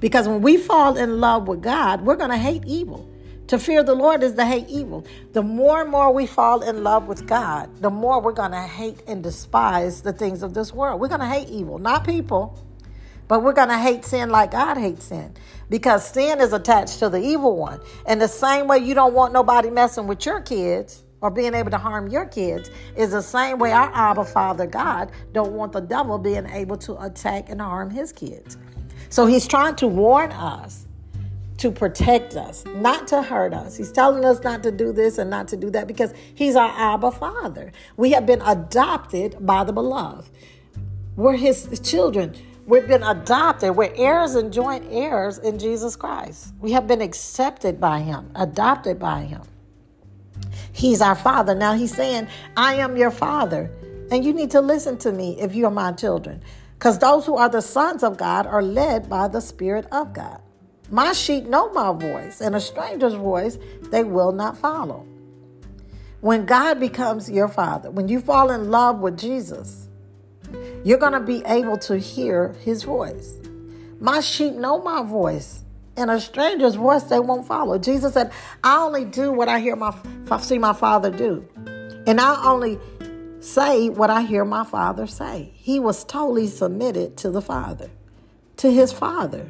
Because 0.00 0.26
when 0.26 0.40
we 0.40 0.56
fall 0.56 0.96
in 0.96 1.20
love 1.20 1.46
with 1.46 1.62
God, 1.62 2.00
we're 2.02 2.16
going 2.16 2.30
to 2.30 2.38
hate 2.38 2.64
evil. 2.66 3.10
To 3.48 3.58
fear 3.58 3.82
the 3.82 3.94
Lord 3.94 4.22
is 4.22 4.34
to 4.34 4.46
hate 4.46 4.68
evil. 4.68 5.04
The 5.32 5.42
more 5.42 5.82
and 5.82 5.90
more 5.90 6.12
we 6.12 6.26
fall 6.26 6.62
in 6.62 6.82
love 6.82 7.08
with 7.08 7.26
God, 7.26 7.68
the 7.82 7.90
more 7.90 8.20
we're 8.20 8.32
going 8.32 8.52
to 8.52 8.62
hate 8.62 9.02
and 9.06 9.22
despise 9.22 10.00
the 10.00 10.12
things 10.14 10.42
of 10.42 10.54
this 10.54 10.72
world. 10.72 11.00
We're 11.00 11.08
going 11.08 11.20
to 11.20 11.26
hate 11.26 11.48
evil, 11.50 11.78
not 11.78 12.06
people, 12.06 12.58
but 13.28 13.42
we're 13.42 13.52
going 13.52 13.68
to 13.68 13.78
hate 13.78 14.04
sin 14.04 14.30
like 14.30 14.52
God 14.52 14.78
hates 14.78 15.06
sin 15.06 15.34
because 15.68 16.08
sin 16.08 16.40
is 16.40 16.54
attached 16.54 17.00
to 17.00 17.10
the 17.10 17.20
evil 17.20 17.56
one. 17.56 17.80
And 18.06 18.20
the 18.20 18.28
same 18.28 18.66
way 18.66 18.78
you 18.78 18.94
don't 18.94 19.12
want 19.12 19.34
nobody 19.34 19.68
messing 19.68 20.06
with 20.06 20.24
your 20.24 20.40
kids 20.40 21.02
or 21.20 21.30
being 21.30 21.54
able 21.54 21.70
to 21.70 21.78
harm 21.78 22.08
your 22.08 22.26
kids 22.26 22.70
is 22.96 23.10
the 23.10 23.22
same 23.22 23.58
way 23.58 23.72
our 23.72 23.90
Abba 23.94 24.24
Father 24.24 24.66
God 24.66 25.12
don't 25.32 25.52
want 25.52 25.72
the 25.72 25.80
devil 25.80 26.18
being 26.18 26.46
able 26.46 26.76
to 26.78 27.02
attack 27.02 27.50
and 27.50 27.60
harm 27.60 27.90
his 27.90 28.12
kids. 28.12 28.56
So 29.10 29.26
he's 29.26 29.46
trying 29.46 29.76
to 29.76 29.86
warn 29.86 30.32
us 30.32 30.83
to 31.64 31.70
protect 31.70 32.36
us, 32.36 32.62
not 32.76 33.08
to 33.08 33.22
hurt 33.22 33.54
us. 33.54 33.74
He's 33.74 33.90
telling 33.90 34.22
us 34.22 34.42
not 34.42 34.62
to 34.64 34.70
do 34.70 34.92
this 34.92 35.16
and 35.16 35.30
not 35.30 35.48
to 35.48 35.56
do 35.56 35.70
that 35.70 35.86
because 35.86 36.12
He's 36.34 36.56
our 36.56 36.68
Abba 36.68 37.10
Father. 37.12 37.72
We 37.96 38.10
have 38.10 38.26
been 38.26 38.42
adopted 38.42 39.38
by 39.40 39.64
the 39.64 39.72
beloved. 39.72 40.28
We're 41.16 41.38
His 41.38 41.80
children. 41.82 42.34
We've 42.66 42.86
been 42.86 43.02
adopted. 43.02 43.76
We're 43.76 43.94
heirs 43.94 44.34
and 44.34 44.52
joint 44.52 44.84
heirs 44.90 45.38
in 45.38 45.58
Jesus 45.58 45.96
Christ. 45.96 46.52
We 46.60 46.72
have 46.72 46.86
been 46.86 47.00
accepted 47.00 47.80
by 47.80 48.00
Him, 48.00 48.30
adopted 48.34 48.98
by 48.98 49.22
Him. 49.22 49.40
He's 50.70 51.00
our 51.00 51.16
Father. 51.16 51.54
Now 51.54 51.72
He's 51.72 51.96
saying, 51.96 52.28
I 52.58 52.74
am 52.74 52.94
your 52.98 53.10
Father, 53.10 53.70
and 54.10 54.22
you 54.22 54.34
need 54.34 54.50
to 54.50 54.60
listen 54.60 54.98
to 54.98 55.12
me 55.12 55.40
if 55.40 55.54
you 55.54 55.64
are 55.64 55.70
my 55.70 55.92
children. 55.92 56.42
Because 56.74 56.98
those 56.98 57.24
who 57.24 57.38
are 57.38 57.48
the 57.48 57.62
sons 57.62 58.02
of 58.02 58.18
God 58.18 58.46
are 58.46 58.62
led 58.62 59.08
by 59.08 59.28
the 59.28 59.40
Spirit 59.40 59.86
of 59.90 60.12
God. 60.12 60.42
My 60.90 61.12
sheep 61.12 61.44
know 61.44 61.72
my 61.72 61.92
voice, 61.92 62.40
and 62.40 62.54
a 62.54 62.60
stranger's 62.60 63.14
voice 63.14 63.58
they 63.90 64.04
will 64.04 64.32
not 64.32 64.58
follow. 64.58 65.06
When 66.20 66.46
God 66.46 66.80
becomes 66.80 67.30
your 67.30 67.48
father, 67.48 67.90
when 67.90 68.08
you 68.08 68.20
fall 68.20 68.50
in 68.50 68.70
love 68.70 69.00
with 69.00 69.18
Jesus, 69.18 69.88
you're 70.84 70.98
going 70.98 71.12
to 71.12 71.20
be 71.20 71.42
able 71.46 71.78
to 71.78 71.98
hear 71.98 72.52
his 72.60 72.82
voice. 72.82 73.34
My 74.00 74.20
sheep 74.20 74.54
know 74.54 74.82
my 74.82 75.02
voice, 75.02 75.64
and 75.96 76.10
a 76.10 76.20
stranger's 76.20 76.74
voice 76.74 77.04
they 77.04 77.20
won't 77.20 77.46
follow. 77.46 77.78
Jesus 77.78 78.14
said, 78.14 78.32
I 78.62 78.76
only 78.78 79.04
do 79.04 79.32
what 79.32 79.48
I 79.48 79.60
hear 79.60 79.76
my 79.76 79.94
see 80.40 80.58
my 80.58 80.72
father 80.72 81.10
do. 81.10 81.46
And 82.06 82.20
I 82.20 82.44
only 82.44 82.78
say 83.40 83.88
what 83.88 84.10
I 84.10 84.22
hear 84.22 84.44
my 84.44 84.64
father 84.64 85.06
say. 85.06 85.52
He 85.54 85.78
was 85.78 86.04
totally 86.04 86.46
submitted 86.46 87.16
to 87.18 87.30
the 87.30 87.42
Father, 87.42 87.90
to 88.58 88.70
his 88.70 88.92
Father. 88.92 89.46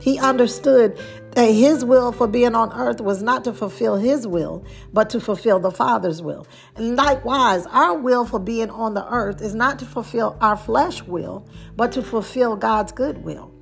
He 0.00 0.18
understood 0.18 0.98
that 1.32 1.50
his 1.50 1.84
will 1.84 2.12
for 2.12 2.26
being 2.26 2.54
on 2.54 2.72
earth 2.72 3.00
was 3.00 3.22
not 3.22 3.44
to 3.44 3.52
fulfill 3.52 3.96
his 3.96 4.26
will, 4.26 4.64
but 4.92 5.10
to 5.10 5.20
fulfill 5.20 5.58
the 5.58 5.70
Father's 5.70 6.22
will. 6.22 6.46
And 6.76 6.96
likewise, 6.96 7.66
our 7.66 7.96
will 7.96 8.24
for 8.24 8.38
being 8.38 8.70
on 8.70 8.94
the 8.94 9.06
earth 9.08 9.40
is 9.40 9.54
not 9.54 9.78
to 9.80 9.84
fulfill 9.84 10.36
our 10.40 10.56
flesh 10.56 11.02
will, 11.02 11.48
but 11.76 11.92
to 11.92 12.02
fulfill 12.02 12.56
God's 12.56 12.92
good 12.92 13.24
will. 13.24 13.52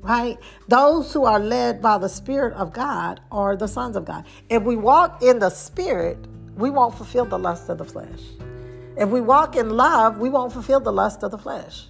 Right? 0.00 0.38
Those 0.68 1.12
who 1.12 1.24
are 1.24 1.38
led 1.38 1.80
by 1.80 1.98
the 1.98 2.08
Spirit 2.08 2.54
of 2.54 2.72
God 2.72 3.20
are 3.30 3.56
the 3.56 3.68
sons 3.68 3.94
of 3.94 4.04
God. 4.04 4.26
If 4.48 4.62
we 4.62 4.74
walk 4.74 5.22
in 5.22 5.38
the 5.38 5.50
Spirit, 5.50 6.18
we 6.56 6.70
won't 6.70 6.94
fulfill 6.96 7.24
the 7.24 7.38
lust 7.38 7.68
of 7.68 7.78
the 7.78 7.84
flesh. 7.84 8.20
If 8.96 9.08
we 9.10 9.20
walk 9.20 9.56
in 9.56 9.70
love, 9.70 10.18
we 10.18 10.28
won't 10.28 10.52
fulfill 10.52 10.80
the 10.80 10.92
lust 10.92 11.22
of 11.22 11.30
the 11.30 11.38
flesh. 11.38 11.86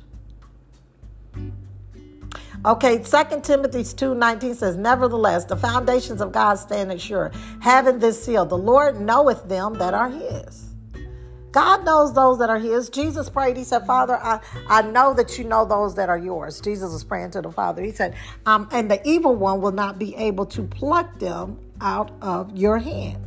Okay, 2.64 2.98
2 2.98 3.40
Timothy 3.42 3.80
2.19 3.80 4.54
says, 4.54 4.76
Nevertheless, 4.76 5.44
the 5.46 5.56
foundations 5.56 6.20
of 6.20 6.30
God 6.30 6.54
stand 6.54 7.00
sure, 7.00 7.32
having 7.60 7.98
this 7.98 8.22
seal, 8.22 8.46
the 8.46 8.56
Lord 8.56 9.00
knoweth 9.00 9.48
them 9.48 9.74
that 9.74 9.94
are 9.94 10.08
his. 10.08 10.68
God 11.50 11.84
knows 11.84 12.14
those 12.14 12.38
that 12.38 12.48
are 12.50 12.60
his. 12.60 12.88
Jesus 12.88 13.28
prayed, 13.28 13.56
he 13.56 13.64
said, 13.64 13.84
Father, 13.84 14.16
I, 14.16 14.38
I 14.68 14.82
know 14.82 15.12
that 15.14 15.38
you 15.38 15.44
know 15.44 15.64
those 15.64 15.96
that 15.96 16.08
are 16.08 16.16
yours. 16.16 16.60
Jesus 16.60 16.92
was 16.92 17.02
praying 17.02 17.32
to 17.32 17.42
the 17.42 17.50
Father. 17.50 17.82
He 17.82 17.90
said, 17.90 18.14
um, 18.46 18.68
and 18.70 18.88
the 18.88 19.06
evil 19.06 19.34
one 19.34 19.60
will 19.60 19.72
not 19.72 19.98
be 19.98 20.14
able 20.14 20.46
to 20.46 20.62
pluck 20.62 21.18
them 21.18 21.58
out 21.80 22.12
of 22.22 22.56
your 22.56 22.78
hand. 22.78 23.18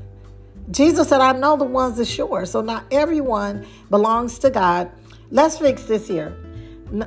Jesus 0.72 1.10
said, 1.10 1.20
I 1.20 1.34
know 1.34 1.58
the 1.58 1.66
ones 1.66 1.98
that's 1.98 2.18
yours. 2.18 2.50
So 2.50 2.62
not 2.62 2.86
everyone 2.90 3.68
belongs 3.90 4.40
to 4.40 4.50
God. 4.50 4.90
Let's 5.30 5.58
fix 5.58 5.84
this 5.84 6.08
here. 6.08 6.36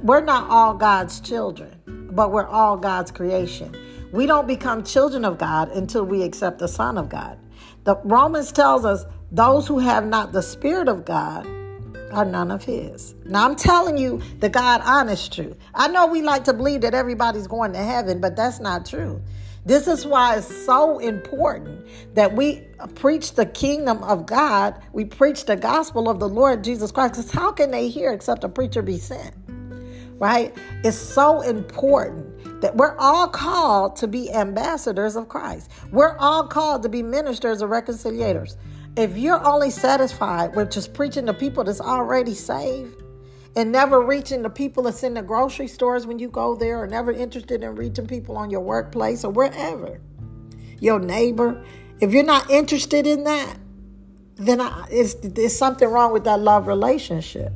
We're 0.02 0.20
not 0.20 0.50
all 0.50 0.74
God's 0.74 1.20
children 1.20 1.77
but 2.10 2.32
we're 2.32 2.46
all 2.46 2.76
God's 2.76 3.10
creation. 3.10 3.74
We 4.12 4.26
don't 4.26 4.46
become 4.46 4.84
children 4.84 5.24
of 5.24 5.38
God 5.38 5.70
until 5.72 6.04
we 6.04 6.22
accept 6.22 6.58
the 6.58 6.68
Son 6.68 6.96
of 6.96 7.08
God. 7.08 7.38
The 7.84 7.96
Romans 8.04 8.52
tells 8.52 8.84
us 8.84 9.04
those 9.30 9.66
who 9.66 9.78
have 9.78 10.06
not 10.06 10.32
the 10.32 10.42
Spirit 10.42 10.88
of 10.88 11.04
God 11.04 11.46
are 12.12 12.24
none 12.24 12.50
of 12.50 12.64
His. 12.64 13.14
Now 13.24 13.44
I'm 13.44 13.56
telling 13.56 13.98
you 13.98 14.20
the 14.40 14.48
God 14.48 14.80
honest 14.84 15.32
truth. 15.32 15.56
I 15.74 15.88
know 15.88 16.06
we 16.06 16.22
like 16.22 16.44
to 16.44 16.52
believe 16.52 16.80
that 16.82 16.94
everybody's 16.94 17.46
going 17.46 17.72
to 17.74 17.78
heaven, 17.78 18.20
but 18.20 18.36
that's 18.36 18.60
not 18.60 18.86
true. 18.86 19.22
This 19.66 19.86
is 19.86 20.06
why 20.06 20.36
it's 20.36 20.64
so 20.64 20.98
important 20.98 21.86
that 22.14 22.34
we 22.34 22.62
preach 22.94 23.34
the 23.34 23.44
kingdom 23.44 24.02
of 24.02 24.24
God. 24.24 24.80
We 24.92 25.04
preach 25.04 25.44
the 25.44 25.56
gospel 25.56 26.08
of 26.08 26.20
the 26.20 26.28
Lord 26.28 26.64
Jesus 26.64 26.90
Christ. 26.90 27.14
Because 27.14 27.30
how 27.30 27.52
can 27.52 27.70
they 27.70 27.88
hear 27.88 28.12
except 28.12 28.44
a 28.44 28.48
preacher 28.48 28.80
be 28.80 28.96
sent? 28.96 29.34
Right? 30.18 30.56
It's 30.84 30.96
so 30.96 31.40
important 31.40 32.60
that 32.60 32.76
we're 32.76 32.96
all 32.98 33.28
called 33.28 33.96
to 33.96 34.08
be 34.08 34.32
ambassadors 34.32 35.16
of 35.16 35.28
Christ. 35.28 35.70
We're 35.92 36.16
all 36.18 36.46
called 36.46 36.82
to 36.82 36.88
be 36.88 37.02
ministers 37.02 37.62
or 37.62 37.68
reconciliators. 37.68 38.56
If 38.96 39.16
you're 39.16 39.44
only 39.44 39.70
satisfied 39.70 40.56
with 40.56 40.72
just 40.72 40.92
preaching 40.92 41.26
to 41.26 41.34
people 41.34 41.62
that's 41.62 41.80
already 41.80 42.34
saved 42.34 43.02
and 43.54 43.70
never 43.70 44.00
reaching 44.00 44.42
the 44.42 44.50
people 44.50 44.82
that's 44.82 45.02
in 45.02 45.14
the 45.14 45.22
grocery 45.22 45.68
stores 45.68 46.06
when 46.06 46.18
you 46.18 46.28
go 46.28 46.54
there, 46.54 46.82
or 46.82 46.86
never 46.86 47.12
interested 47.12 47.62
in 47.62 47.74
reaching 47.76 48.06
people 48.06 48.36
on 48.36 48.50
your 48.50 48.60
workplace 48.60 49.24
or 49.24 49.32
wherever, 49.32 50.00
your 50.80 50.98
neighbor, 50.98 51.64
if 52.00 52.12
you're 52.12 52.24
not 52.24 52.50
interested 52.50 53.06
in 53.06 53.24
that, 53.24 53.56
then 54.36 54.60
I, 54.60 54.86
it's, 54.90 55.14
there's 55.14 55.56
something 55.56 55.88
wrong 55.88 56.12
with 56.12 56.24
that 56.24 56.40
love 56.40 56.66
relationship. 56.66 57.52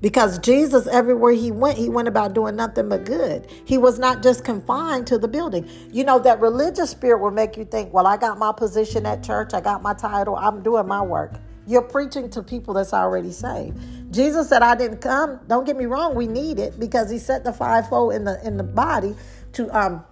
Because 0.00 0.38
Jesus, 0.38 0.86
everywhere 0.86 1.32
he 1.32 1.50
went, 1.50 1.76
he 1.76 1.88
went 1.88 2.08
about 2.08 2.32
doing 2.32 2.56
nothing 2.56 2.88
but 2.88 3.04
good. 3.04 3.46
He 3.64 3.76
was 3.78 3.98
not 3.98 4.22
just 4.22 4.44
confined 4.44 5.06
to 5.08 5.18
the 5.18 5.28
building. 5.28 5.68
You 5.92 6.04
know, 6.04 6.18
that 6.20 6.40
religious 6.40 6.90
spirit 6.90 7.20
will 7.20 7.30
make 7.30 7.56
you 7.56 7.64
think, 7.64 7.92
well, 7.92 8.06
I 8.06 8.16
got 8.16 8.38
my 8.38 8.52
position 8.52 9.04
at 9.06 9.22
church, 9.22 9.52
I 9.52 9.60
got 9.60 9.82
my 9.82 9.94
title, 9.94 10.36
I'm 10.36 10.62
doing 10.62 10.86
my 10.86 11.02
work. 11.02 11.34
You're 11.66 11.82
preaching 11.82 12.30
to 12.30 12.42
people 12.42 12.74
that's 12.74 12.94
already 12.94 13.30
saved. 13.30 13.78
Jesus 14.12 14.48
said, 14.48 14.62
I 14.62 14.74
didn't 14.74 14.98
come. 15.00 15.38
Don't 15.46 15.64
get 15.64 15.76
me 15.76 15.86
wrong, 15.86 16.14
we 16.14 16.26
need 16.26 16.58
it 16.58 16.80
because 16.80 17.10
he 17.10 17.18
set 17.18 17.44
the 17.44 17.52
fivefold 17.52 18.14
in 18.14 18.24
the 18.24 18.44
in 18.44 18.56
the 18.56 18.64
body 18.64 19.14
to 19.52 19.68
um, 19.78 20.04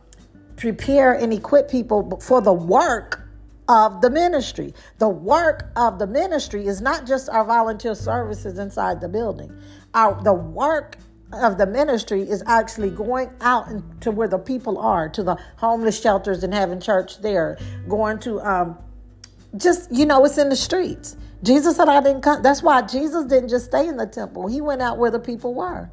prepare 0.56 1.14
and 1.14 1.32
equip 1.32 1.70
people 1.70 2.20
for 2.20 2.40
the 2.40 2.52
work 2.52 3.27
of 3.68 4.00
the 4.00 4.10
ministry. 4.10 4.74
The 4.98 5.08
work 5.08 5.70
of 5.76 5.98
the 5.98 6.06
ministry 6.06 6.66
is 6.66 6.80
not 6.80 7.06
just 7.06 7.28
our 7.28 7.44
volunteer 7.44 7.94
services 7.94 8.58
inside 8.58 9.00
the 9.00 9.08
building. 9.08 9.52
Our 9.94 10.20
the 10.22 10.34
work 10.34 10.96
of 11.32 11.58
the 11.58 11.66
ministry 11.66 12.22
is 12.22 12.42
actually 12.46 12.90
going 12.90 13.30
out 13.40 13.68
to 14.00 14.10
where 14.10 14.28
the 14.28 14.38
people 14.38 14.78
are, 14.78 15.08
to 15.10 15.22
the 15.22 15.36
homeless 15.56 16.00
shelters 16.00 16.42
and 16.42 16.54
having 16.54 16.80
church 16.80 17.20
there, 17.20 17.58
going 17.86 18.18
to 18.20 18.40
um, 18.40 18.78
just, 19.56 19.92
you 19.92 20.06
know, 20.06 20.24
it's 20.24 20.38
in 20.38 20.48
the 20.48 20.56
streets. 20.56 21.16
Jesus 21.42 21.76
said, 21.76 21.88
I 21.88 22.00
didn't 22.00 22.22
come. 22.22 22.42
That's 22.42 22.62
why 22.62 22.82
Jesus 22.82 23.26
didn't 23.26 23.50
just 23.50 23.66
stay 23.66 23.86
in 23.86 23.96
the 23.96 24.06
temple, 24.06 24.46
he 24.46 24.60
went 24.60 24.82
out 24.82 24.98
where 24.98 25.10
the 25.10 25.20
people 25.20 25.54
were. 25.54 25.90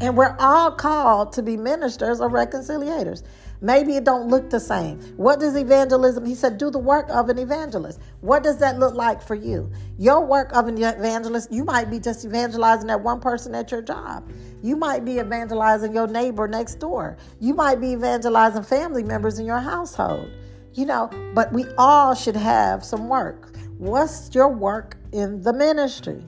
And 0.00 0.16
we're 0.16 0.36
all 0.38 0.72
called 0.72 1.32
to 1.34 1.42
be 1.42 1.56
ministers 1.56 2.20
or 2.20 2.28
reconciliators. 2.28 3.22
Maybe 3.60 3.96
it 3.96 4.04
don't 4.04 4.28
look 4.28 4.50
the 4.50 4.60
same. 4.60 5.00
What 5.16 5.40
does 5.40 5.56
evangelism? 5.56 6.24
He 6.24 6.34
said, 6.34 6.58
do 6.58 6.70
the 6.70 6.78
work 6.78 7.08
of 7.08 7.28
an 7.28 7.38
evangelist. 7.38 8.00
What 8.20 8.42
does 8.42 8.58
that 8.58 8.78
look 8.78 8.94
like 8.94 9.22
for 9.22 9.34
you? 9.34 9.70
Your 9.98 10.24
work 10.24 10.52
of 10.52 10.68
an 10.68 10.82
evangelist, 10.82 11.52
you 11.52 11.64
might 11.64 11.90
be 11.90 11.98
just 11.98 12.24
evangelizing 12.24 12.88
that 12.88 13.00
one 13.00 13.20
person 13.20 13.54
at 13.54 13.70
your 13.70 13.82
job. 13.82 14.30
You 14.62 14.76
might 14.76 15.04
be 15.04 15.18
evangelizing 15.18 15.94
your 15.94 16.06
neighbor 16.06 16.48
next 16.48 16.76
door. 16.76 17.16
You 17.40 17.54
might 17.54 17.80
be 17.80 17.92
evangelizing 17.92 18.62
family 18.62 19.02
members 19.02 19.38
in 19.38 19.46
your 19.46 19.60
household. 19.60 20.30
You 20.74 20.84
know, 20.84 21.10
but 21.34 21.52
we 21.52 21.64
all 21.78 22.14
should 22.14 22.36
have 22.36 22.84
some 22.84 23.08
work. 23.08 23.56
What's 23.78 24.34
your 24.34 24.48
work 24.48 24.96
in 25.12 25.40
the 25.42 25.52
ministry? 25.52 26.22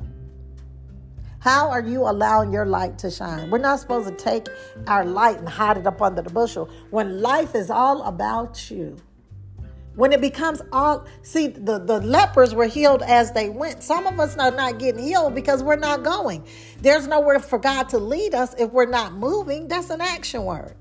How 1.40 1.70
are 1.70 1.82
you 1.82 2.02
allowing 2.02 2.52
your 2.52 2.66
light 2.66 2.98
to 2.98 3.10
shine? 3.10 3.50
We're 3.50 3.58
not 3.58 3.78
supposed 3.78 4.08
to 4.08 4.14
take 4.14 4.48
our 4.86 5.04
light 5.04 5.38
and 5.38 5.48
hide 5.48 5.76
it 5.76 5.86
up 5.86 6.02
under 6.02 6.20
the 6.20 6.30
bushel 6.30 6.68
when 6.90 7.22
life 7.22 7.54
is 7.54 7.70
all 7.70 8.02
about 8.02 8.70
you. 8.70 8.96
When 9.94 10.12
it 10.12 10.20
becomes 10.20 10.62
all, 10.72 11.06
see, 11.22 11.48
the, 11.48 11.78
the 11.78 12.00
lepers 12.00 12.54
were 12.54 12.66
healed 12.66 13.02
as 13.02 13.32
they 13.32 13.48
went. 13.48 13.82
Some 13.82 14.06
of 14.06 14.20
us 14.20 14.36
are 14.36 14.52
not 14.52 14.78
getting 14.78 15.02
healed 15.02 15.34
because 15.34 15.60
we're 15.62 15.76
not 15.76 16.04
going. 16.04 16.44
There's 16.80 17.08
nowhere 17.08 17.40
for 17.40 17.58
God 17.58 17.88
to 17.88 17.98
lead 17.98 18.32
us 18.32 18.54
if 18.58 18.70
we're 18.70 18.86
not 18.86 19.14
moving. 19.14 19.66
That's 19.66 19.90
an 19.90 20.00
action 20.00 20.44
word. 20.44 20.76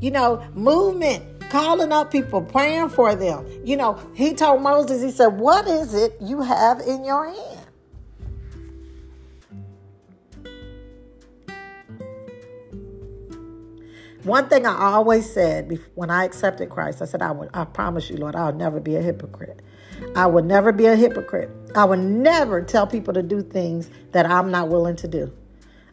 You 0.00 0.12
know, 0.12 0.44
movement, 0.54 1.50
calling 1.50 1.92
up 1.92 2.12
people, 2.12 2.42
praying 2.42 2.90
for 2.90 3.16
them. 3.16 3.44
You 3.64 3.76
know, 3.76 3.98
he 4.14 4.34
told 4.34 4.62
Moses, 4.62 5.02
he 5.02 5.10
said, 5.10 5.38
What 5.38 5.66
is 5.66 5.92
it 5.94 6.16
you 6.20 6.42
have 6.42 6.80
in 6.80 7.04
your 7.04 7.26
hand? 7.26 7.51
One 14.24 14.48
thing 14.48 14.66
I 14.66 14.92
always 14.92 15.30
said 15.32 15.80
when 15.96 16.08
I 16.08 16.24
accepted 16.24 16.70
Christ, 16.70 17.02
I 17.02 17.06
said, 17.06 17.22
I, 17.22 17.32
would, 17.32 17.50
I 17.52 17.64
promise 17.64 18.08
you, 18.08 18.16
Lord, 18.16 18.36
I'll 18.36 18.52
never 18.52 18.78
be 18.78 18.94
a 18.94 19.02
hypocrite. 19.02 19.60
I 20.14 20.26
would 20.26 20.44
never 20.44 20.70
be 20.70 20.86
a 20.86 20.94
hypocrite. 20.94 21.50
I 21.74 21.84
would 21.84 21.98
never 21.98 22.62
tell 22.62 22.86
people 22.86 23.14
to 23.14 23.22
do 23.22 23.42
things 23.42 23.90
that 24.12 24.24
I'm 24.24 24.52
not 24.52 24.68
willing 24.68 24.94
to 24.96 25.08
do. 25.08 25.32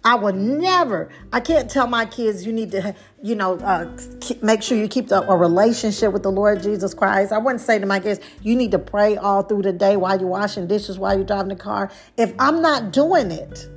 I 0.04 0.16
would 0.16 0.36
never, 0.36 1.10
I 1.34 1.40
can't 1.42 1.70
tell 1.70 1.88
my 1.88 2.06
kids 2.06 2.46
you 2.46 2.54
need 2.54 2.72
to, 2.72 2.96
you 3.22 3.36
know, 3.36 3.58
uh, 3.58 3.98
make 4.42 4.62
sure 4.64 4.78
you 4.78 4.88
keep 4.88 5.10
the, 5.10 5.22
a 5.30 5.36
relationship 5.36 6.14
with 6.14 6.24
the 6.24 6.32
Lord 6.32 6.64
Jesus 6.64 6.94
Christ. 6.94 7.34
I 7.34 7.38
wouldn't 7.38 7.62
say 7.62 7.80
to 7.80 7.86
my 7.86 8.00
kids, 8.00 8.22
you 8.42 8.56
need 8.56 8.72
to 8.72 8.80
pray 8.80 9.18
all 9.18 9.44
through 9.44 9.64
the 9.64 9.74
day 9.74 9.98
while 9.98 10.18
you're 10.18 10.30
washing 10.30 10.68
dishes, 10.68 10.98
while 10.98 11.16
you're 11.16 11.26
driving 11.26 11.50
the 11.50 11.56
car. 11.58 11.92
If 12.16 12.34
I'm 12.40 12.62
not 12.62 12.94
doing 12.94 13.32
it, 13.32 13.68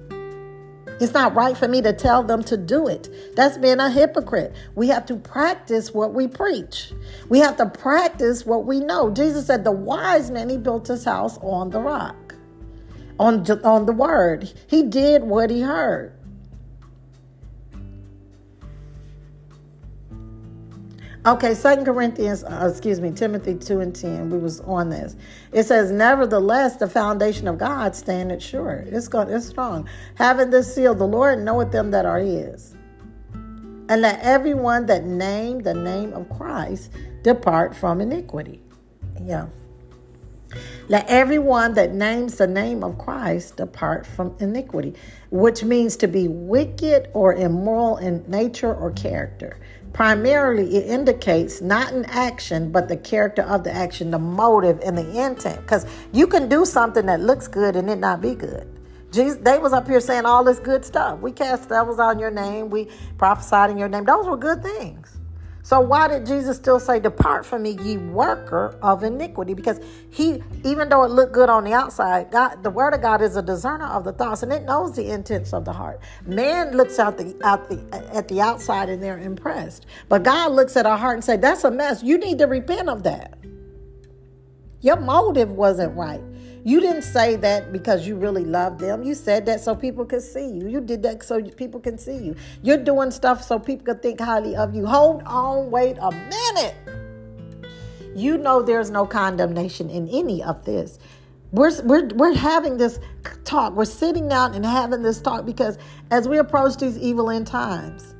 it's 1.03 1.15
not 1.15 1.35
right 1.35 1.57
for 1.57 1.67
me 1.67 1.83
to 1.83 1.93
tell 1.93 2.23
them 2.23 2.45
to 2.45 2.57
do 2.57 2.87
it. 2.87 3.09
That's 3.35 3.59
being 3.59 3.81
a 3.81 3.91
hypocrite. 3.91 4.55
We 4.77 4.87
have 4.89 5.05
to 5.07 5.17
practice 5.17 5.93
what 5.93 6.15
we 6.15 6.29
preach. 6.29 6.93
We 7.29 7.41
have 7.41 7.57
to 7.57 7.67
practice 7.67 8.47
what 8.47 8.67
we 8.67 8.79
know. 8.79 9.11
Jesus 9.11 9.47
said 9.47 9.65
the 9.65 9.73
wise 9.73 10.31
man, 10.31 10.49
he 10.49 10.59
built 10.59 10.87
his 10.87 11.05
house 11.05 11.39
on 11.39 11.71
the 11.71 11.81
rock, 11.81 12.37
on, 13.19 13.45
on 13.65 13.87
the 13.87 13.93
word. 13.93 14.53
He 14.69 14.85
did 14.85 15.25
what 15.25 15.51
he 15.51 15.63
heard. 15.63 16.13
Okay, 21.25 21.55
Second 21.55 21.85
Corinthians, 21.85 22.43
uh, 22.43 22.67
excuse 22.69 23.01
me, 23.01 23.13
Timothy 23.13 23.55
2 23.55 23.79
and 23.79 23.95
10, 23.95 24.29
we 24.31 24.39
was 24.39 24.59
on 24.63 24.91
this. 24.91 25.15
It 25.53 25.63
says, 25.65 25.93
Nevertheless, 25.93 26.77
the 26.77 26.89
foundation 26.89 27.47
of 27.47 27.59
God 27.59 27.95
standeth 27.95 28.43
sure. 28.43 28.85
It's 28.89 29.07
going 29.07 29.29
it's 29.29 29.47
strong. 29.47 29.89
Having 30.17 30.51
this 30.51 30.75
seal, 30.75 30.97
the 30.97 31.07
Lord 31.07 31.39
knoweth 31.39 31.71
them 31.71 31.93
that 31.93 32.07
are 32.07 32.19
his. 32.19 32.75
And 33.35 34.03
let 34.03 34.19
everyone 34.19 34.87
that 34.87 35.05
name 35.05 35.61
the 35.61 35.75
name 35.75 36.13
of 36.13 36.29
Christ 36.29 36.91
depart 37.23 37.77
from 37.77 38.01
iniquity. 38.01 38.61
Yeah. 39.23 39.47
Let 40.89 41.09
everyone 41.09 41.75
that 41.75 41.95
names 41.95 42.37
the 42.37 42.49
name 42.49 42.83
of 42.83 42.99
Christ 42.99 43.59
depart 43.59 44.07
from 44.07 44.35
iniquity, 44.41 44.95
which 45.31 45.63
means 45.63 45.97
to 45.99 46.09
be 46.09 46.27
wicked 46.27 47.11
or 47.15 47.35
immoral 47.35 47.99
in 47.99 48.25
nature 48.29 48.75
or 48.75 48.91
character. 48.91 49.61
Primarily, 49.93 50.77
it 50.77 50.87
indicates 50.87 51.61
not 51.61 51.93
an 51.93 52.05
action, 52.07 52.73
but 52.73 52.89
the 52.89 52.97
character 52.97 53.43
of 53.43 53.65
the 53.65 53.73
action, 53.73 54.11
the 54.11 54.19
motive, 54.19 54.81
and 54.85 54.97
the 54.97 55.23
intent. 55.23 55.61
Because 55.61 55.87
you 56.13 56.27
can 56.27 56.49
do 56.49 56.65
something 56.65 57.07
that 57.07 57.21
looks 57.21 57.47
good 57.49 57.77
and 57.77 57.91
it 57.91 57.99
not 57.99 58.21
be 58.21 58.35
good. 58.35 58.67
Jesus, 59.13 59.39
they 59.43 59.59
was 59.59 59.75
up 59.75 59.87
here 59.87 60.01
saying 60.01 60.25
all 60.25 60.43
this 60.43 60.59
good 60.59 60.85
stuff. 60.85 61.21
We 61.21 61.33
cast 61.33 61.69
devils 61.69 61.99
on 61.99 62.19
your 62.19 62.31
name. 62.31 62.71
We 62.71 62.89
prophesied 63.19 63.71
in 63.71 63.77
your 63.77 63.89
name. 63.89 64.05
Those 64.05 64.27
were 64.27 64.39
good 64.39 64.63
things. 64.63 65.19
So 65.65 65.81
why 65.81 66.09
did 66.09 66.27
Jesus 66.27 66.57
still 66.57 66.81
say, 66.81 66.99
"Depart 66.99 67.47
from 67.47 67.63
me, 67.63 67.79
ye 67.83 67.97
worker 67.97 68.77
of 68.83 69.05
iniquity"? 69.05 69.55
Because 69.55 69.79
he, 70.11 70.43
even 70.65 70.89
though 70.89 71.05
it 71.05 71.11
looked 71.13 71.33
good 71.33 71.49
on 71.49 71.63
the 71.63 71.73
outside, 71.73 72.33
God, 72.33 72.65
the 72.65 72.71
Word 72.71 72.95
of 72.95 73.01
God 73.01 73.23
is 73.23 73.37
a 73.37 73.43
discerner 73.43 73.87
of 73.87 74.03
the 74.03 74.13
thoughts, 74.13 74.43
and 74.43 74.53
it 74.53 74.65
knows 74.65 74.97
the 74.97 75.09
intents 75.09 75.53
of 75.53 75.65
the 75.65 75.73
heart. 75.73 76.01
Man 76.27 76.77
looks 76.77 76.99
out 76.99 77.17
the 77.17 77.37
out 77.45 77.69
the 77.69 77.79
at 78.13 78.27
the 78.27 78.41
outside 78.41 78.89
and 78.89 79.01
they're 79.01 79.19
impressed, 79.19 79.87
but 80.09 80.25
God 80.25 80.51
looks 80.51 80.77
at 80.77 80.85
our 80.85 80.99
heart 80.99 81.15
and 81.15 81.25
say, 81.25 81.37
"That's 81.37 81.63
a 81.63 81.71
mess. 81.71 82.03
You 82.03 82.19
need 82.19 82.39
to 82.39 82.47
repent 82.47 82.89
of 82.89 83.05
that. 83.05 83.39
Your 84.81 84.97
motive 84.97 85.53
wasn't 85.53 85.97
right." 85.97 86.23
You 86.65 86.81
didn't 86.81 87.03
say 87.03 87.37
that 87.37 87.73
because 87.73 88.07
you 88.07 88.17
really 88.17 88.45
love 88.45 88.79
them. 88.79 89.03
You 89.03 89.15
said 89.15 89.47
that 89.47 89.61
so 89.61 89.75
people 89.75 90.05
could 90.05 90.23
see 90.23 90.47
you. 90.47 90.69
You 90.69 90.81
did 90.81 91.03
that 91.03 91.23
so 91.23 91.43
people 91.43 91.81
can 91.81 91.99
see 91.99 92.17
you. 92.17 92.37
You're 92.63 92.77
doing 92.77 93.11
stuff 93.11 93.43
so 93.43 93.59
people 93.59 93.87
could 93.87 94.03
think 94.03 94.21
highly 94.21 94.55
of 94.55 94.75
you. 94.75 94.87
Hold 94.87 95.23
on, 95.25 95.71
wait 95.71 95.97
a 96.01 96.11
minute. 96.11 96.75
You 98.15 98.39
know 98.39 98.63
there's 98.63 98.91
no 98.91 99.07
condemnation 99.07 99.91
in 99.91 100.09
any 100.09 100.43
of 100.43 100.65
this. 100.65 100.99
We're, 101.51 101.83
we're, 101.83 102.07
we're 102.15 102.35
having 102.35 102.77
this 102.77 102.99
talk. 103.45 103.75
We're 103.75 103.85
sitting 103.85 104.29
down 104.29 104.55
and 104.55 104.65
having 104.65 105.03
this 105.03 105.21
talk 105.21 105.45
because 105.45 105.79
as 106.11 106.29
we 106.29 106.39
approach 106.39 106.77
these 106.77 106.97
evil 106.97 107.31
end 107.31 107.47
times, 107.47 108.15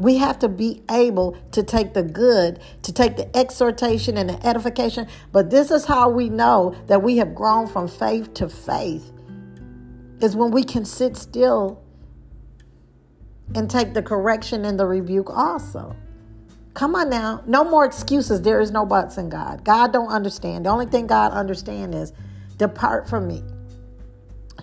we 0.00 0.16
have 0.18 0.38
to 0.40 0.48
be 0.48 0.82
able 0.90 1.36
to 1.52 1.62
take 1.62 1.94
the 1.94 2.02
good, 2.02 2.60
to 2.82 2.92
take 2.92 3.16
the 3.16 3.36
exhortation 3.36 4.16
and 4.16 4.28
the 4.30 4.46
edification. 4.46 5.06
But 5.32 5.50
this 5.50 5.70
is 5.70 5.84
how 5.84 6.08
we 6.08 6.28
know 6.28 6.74
that 6.86 7.02
we 7.02 7.18
have 7.18 7.34
grown 7.34 7.66
from 7.66 7.88
faith 7.88 8.34
to 8.34 8.48
faith 8.48 9.12
is 10.20 10.34
when 10.34 10.50
we 10.50 10.64
can 10.64 10.84
sit 10.84 11.16
still 11.16 11.82
and 13.54 13.70
take 13.70 13.94
the 13.94 14.02
correction 14.02 14.64
and 14.64 14.78
the 14.78 14.86
rebuke 14.86 15.30
also. 15.30 15.96
Come 16.74 16.94
on 16.94 17.10
now. 17.10 17.42
No 17.46 17.64
more 17.64 17.84
excuses. 17.84 18.42
There 18.42 18.60
is 18.60 18.70
no 18.70 18.84
buts 18.84 19.18
in 19.18 19.28
God. 19.28 19.64
God 19.64 19.92
don't 19.92 20.08
understand. 20.08 20.66
The 20.66 20.70
only 20.70 20.86
thing 20.86 21.06
God 21.06 21.32
understands 21.32 21.96
is 21.96 22.12
depart 22.56 23.08
from 23.08 23.26
me. 23.26 23.42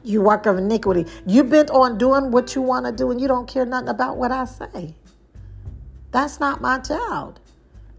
You 0.03 0.21
work 0.21 0.45
of 0.45 0.57
iniquity. 0.57 1.07
You 1.25 1.43
bent 1.43 1.71
on 1.71 1.97
doing 1.97 2.31
what 2.31 2.53
you 2.55 2.61
want 2.61 2.85
to 2.85 2.91
do 2.91 3.11
and 3.11 3.19
you 3.19 3.27
don't 3.27 3.47
care 3.47 3.65
nothing 3.65 3.89
about 3.89 4.17
what 4.17 4.31
I 4.31 4.45
say. 4.45 4.95
That's 6.11 6.39
not 6.39 6.61
my 6.61 6.79
child. 6.79 7.39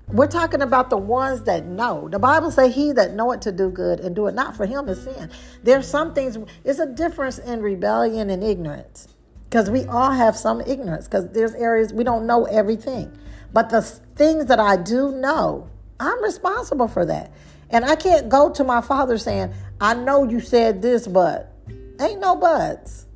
We're 0.08 0.28
talking 0.28 0.62
about 0.62 0.88
the 0.88 0.96
ones 0.96 1.42
that 1.42 1.66
know. 1.66 2.08
The 2.08 2.20
Bible 2.20 2.52
says, 2.52 2.74
He 2.74 2.92
that 2.92 3.14
knoweth 3.14 3.40
to 3.40 3.52
do 3.52 3.70
good 3.70 3.98
and 3.98 4.14
do 4.14 4.28
it 4.28 4.34
not 4.34 4.56
for 4.56 4.64
him 4.64 4.88
is 4.88 5.02
sin. 5.02 5.30
There's 5.64 5.88
some 5.88 6.14
things, 6.14 6.38
it's 6.64 6.78
a 6.78 6.86
difference 6.86 7.38
in 7.38 7.60
rebellion 7.60 8.30
and 8.30 8.44
ignorance. 8.44 9.08
Because 9.50 9.68
we 9.68 9.84
all 9.86 10.12
have 10.12 10.36
some 10.36 10.60
ignorance, 10.60 11.06
because 11.06 11.28
there's 11.30 11.54
areas 11.54 11.92
we 11.92 12.04
don't 12.04 12.26
know 12.26 12.44
everything. 12.44 13.16
But 13.52 13.70
the 13.70 13.82
things 13.82 14.46
that 14.46 14.60
I 14.60 14.76
do 14.76 15.10
know, 15.12 15.68
I'm 15.98 16.22
responsible 16.22 16.88
for 16.88 17.04
that. 17.06 17.32
And 17.70 17.84
I 17.84 17.96
can't 17.96 18.28
go 18.28 18.50
to 18.52 18.62
my 18.62 18.80
father 18.80 19.18
saying, 19.18 19.52
I 19.80 19.94
know 19.94 20.28
you 20.28 20.40
said 20.40 20.82
this, 20.82 21.08
but 21.08 21.52
ain't 22.00 22.20
no 22.20 22.36
buts. 22.36 23.06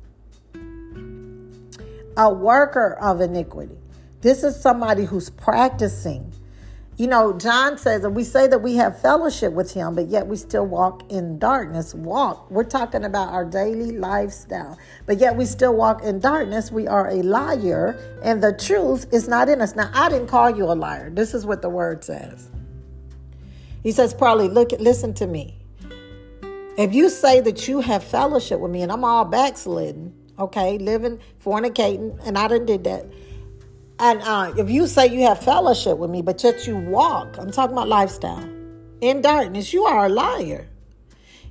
A 2.17 2.33
worker 2.33 2.93
of 2.99 3.21
iniquity. 3.21 3.77
This 4.21 4.43
is 4.43 4.59
somebody 4.59 5.05
who's 5.05 5.29
practicing 5.29 6.31
You 7.01 7.07
know, 7.07 7.33
John 7.33 7.79
says 7.79 8.03
that 8.03 8.11
we 8.11 8.23
say 8.23 8.45
that 8.47 8.59
we 8.59 8.75
have 8.75 9.01
fellowship 9.01 9.53
with 9.53 9.73
him, 9.73 9.95
but 9.95 10.09
yet 10.09 10.27
we 10.27 10.37
still 10.37 10.67
walk 10.67 11.11
in 11.11 11.39
darkness. 11.39 11.95
Walk. 11.95 12.51
We're 12.51 12.63
talking 12.63 13.05
about 13.05 13.33
our 13.33 13.43
daily 13.43 13.97
lifestyle, 13.97 14.77
but 15.07 15.17
yet 15.17 15.35
we 15.35 15.45
still 15.45 15.73
walk 15.73 16.03
in 16.03 16.19
darkness. 16.19 16.71
We 16.71 16.87
are 16.87 17.07
a 17.07 17.23
liar, 17.23 17.97
and 18.21 18.43
the 18.43 18.53
truth 18.53 19.07
is 19.11 19.27
not 19.27 19.49
in 19.49 19.61
us. 19.61 19.75
Now, 19.75 19.89
I 19.95 20.09
didn't 20.09 20.27
call 20.27 20.55
you 20.55 20.65
a 20.65 20.75
liar. 20.75 21.09
This 21.09 21.33
is 21.33 21.43
what 21.43 21.63
the 21.63 21.69
word 21.69 22.03
says. 22.03 22.51
He 23.81 23.91
says, 23.91 24.13
probably 24.13 24.49
look, 24.49 24.69
listen 24.73 25.15
to 25.15 25.25
me. 25.25 25.57
If 26.77 26.93
you 26.93 27.09
say 27.09 27.39
that 27.41 27.67
you 27.67 27.79
have 27.81 28.03
fellowship 28.03 28.59
with 28.59 28.69
me 28.69 28.83
and 28.83 28.91
I'm 28.91 29.03
all 29.03 29.25
backslidden, 29.25 30.13
okay, 30.37 30.77
living, 30.77 31.19
fornicating, 31.43 32.19
and 32.27 32.37
I 32.37 32.47
didn't 32.47 32.67
did 32.67 32.83
that 32.83 33.07
and 34.01 34.21
uh, 34.23 34.53
if 34.57 34.69
you 34.69 34.87
say 34.87 35.07
you 35.07 35.21
have 35.27 35.43
fellowship 35.43 35.97
with 35.97 36.09
me, 36.09 36.21
but 36.21 36.43
yet 36.43 36.65
you 36.65 36.75
walk, 36.75 37.37
I'm 37.37 37.51
talking 37.51 37.73
about 37.73 37.87
lifestyle, 37.87 38.49
in 38.99 39.21
darkness, 39.21 39.73
you 39.73 39.85
are 39.85 40.07
a 40.07 40.09
liar. 40.09 40.67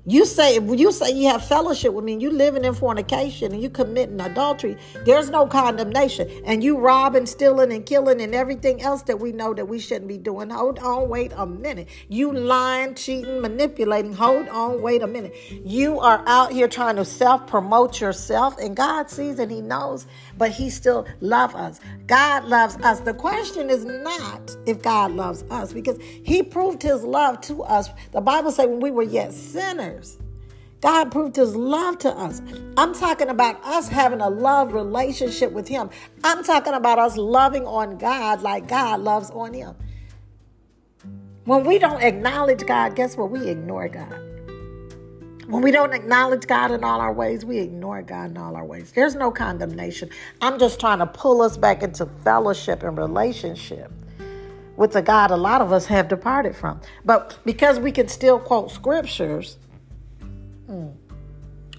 You 0.06 0.24
say 0.24 0.58
you 0.58 0.92
say 0.92 1.12
you 1.12 1.28
have 1.28 1.44
fellowship 1.44 1.92
with 1.92 2.06
me, 2.06 2.16
you 2.16 2.30
living 2.30 2.64
in 2.64 2.72
fornication, 2.72 3.52
and 3.52 3.62
you 3.62 3.68
committing 3.68 4.18
adultery. 4.20 4.78
There's 5.04 5.28
no 5.28 5.46
condemnation, 5.46 6.28
and 6.46 6.64
you 6.64 6.78
robbing, 6.78 7.26
stealing, 7.26 7.70
and 7.70 7.84
killing, 7.84 8.22
and 8.22 8.34
everything 8.34 8.80
else 8.80 9.02
that 9.02 9.20
we 9.20 9.32
know 9.32 9.52
that 9.52 9.68
we 9.68 9.78
shouldn't 9.78 10.08
be 10.08 10.16
doing. 10.16 10.48
Hold 10.48 10.78
on, 10.78 11.10
wait 11.10 11.32
a 11.36 11.44
minute. 11.44 11.88
You 12.08 12.32
lying, 12.32 12.94
cheating, 12.94 13.42
manipulating. 13.42 14.14
Hold 14.14 14.48
on, 14.48 14.80
wait 14.80 15.02
a 15.02 15.06
minute. 15.06 15.36
You 15.64 16.00
are 16.00 16.24
out 16.26 16.50
here 16.50 16.66
trying 16.66 16.96
to 16.96 17.04
self 17.04 17.46
promote 17.46 18.00
yourself, 18.00 18.56
and 18.58 18.74
God 18.74 19.10
sees 19.10 19.38
and 19.38 19.52
He 19.52 19.60
knows, 19.60 20.06
but 20.40 20.50
He 20.50 20.70
still 20.70 21.06
loves 21.20 21.54
us. 21.54 21.80
God 22.06 22.46
loves 22.46 22.76
us. 22.76 23.00
The 23.00 23.12
question 23.12 23.68
is 23.68 23.84
not 23.84 24.56
if 24.64 24.80
God 24.80 25.12
loves 25.12 25.44
us, 25.50 25.74
because 25.74 25.98
He 26.00 26.42
proved 26.42 26.82
His 26.82 27.04
love 27.04 27.42
to 27.42 27.62
us. 27.62 27.90
The 28.12 28.22
Bible 28.22 28.50
says 28.50 28.66
when 28.66 28.80
we 28.80 28.90
were 28.90 29.02
yet 29.02 29.34
sinners. 29.34 30.18
God 30.80 31.12
proved 31.12 31.36
his 31.36 31.54
love 31.54 31.98
to 31.98 32.08
us. 32.08 32.40
I'm 32.78 32.94
talking 32.94 33.28
about 33.28 33.62
us 33.62 33.86
having 33.86 34.22
a 34.22 34.30
love 34.30 34.72
relationship 34.72 35.52
with 35.52 35.68
him. 35.68 35.90
I'm 36.24 36.42
talking 36.42 36.72
about 36.72 36.98
us 36.98 37.18
loving 37.18 37.66
on 37.66 37.98
God 37.98 38.40
like 38.40 38.66
God 38.66 39.00
loves 39.00 39.28
on 39.28 39.52
him. 39.52 39.76
When 41.44 41.64
we 41.64 41.78
don't 41.78 42.00
acknowledge 42.00 42.64
God, 42.64 42.96
guess 42.96 43.14
what? 43.14 43.30
We 43.30 43.46
ignore 43.46 43.90
God. 43.90 44.29
When 45.50 45.62
we 45.62 45.72
don't 45.72 45.92
acknowledge 45.92 46.46
God 46.46 46.70
in 46.70 46.84
all 46.84 47.00
our 47.00 47.12
ways, 47.12 47.44
we 47.44 47.58
ignore 47.58 48.02
God 48.02 48.30
in 48.30 48.36
all 48.36 48.56
our 48.56 48.64
ways. 48.64 48.92
There's 48.92 49.16
no 49.16 49.30
condemnation. 49.30 50.10
I'm 50.40 50.58
just 50.58 50.78
trying 50.78 51.00
to 51.00 51.06
pull 51.06 51.42
us 51.42 51.56
back 51.56 51.82
into 51.82 52.06
fellowship 52.22 52.82
and 52.82 52.96
relationship 52.96 53.92
with 54.76 54.92
the 54.92 55.02
God 55.02 55.30
a 55.30 55.36
lot 55.36 55.60
of 55.60 55.72
us 55.72 55.86
have 55.86 56.08
departed 56.08 56.56
from. 56.56 56.80
But 57.04 57.38
because 57.44 57.80
we 57.80 57.92
can 57.92 58.08
still 58.08 58.38
quote 58.38 58.70
scriptures, 58.70 59.58
Mm. 60.70 60.94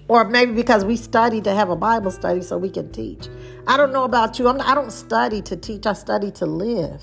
Or 0.08 0.24
maybe 0.24 0.52
because 0.52 0.84
we 0.84 0.96
study 0.96 1.40
to 1.40 1.54
have 1.54 1.70
a 1.70 1.76
Bible 1.76 2.10
study 2.10 2.42
so 2.42 2.58
we 2.58 2.68
can 2.68 2.92
teach. 2.92 3.28
I 3.66 3.76
don't 3.76 3.92
know 3.92 4.04
about 4.04 4.38
you. 4.38 4.48
I'm 4.48 4.58
not, 4.58 4.68
I 4.68 4.74
don't 4.74 4.92
study 4.92 5.40
to 5.42 5.56
teach, 5.56 5.86
I 5.86 5.94
study 5.94 6.30
to 6.32 6.46
live. 6.46 7.02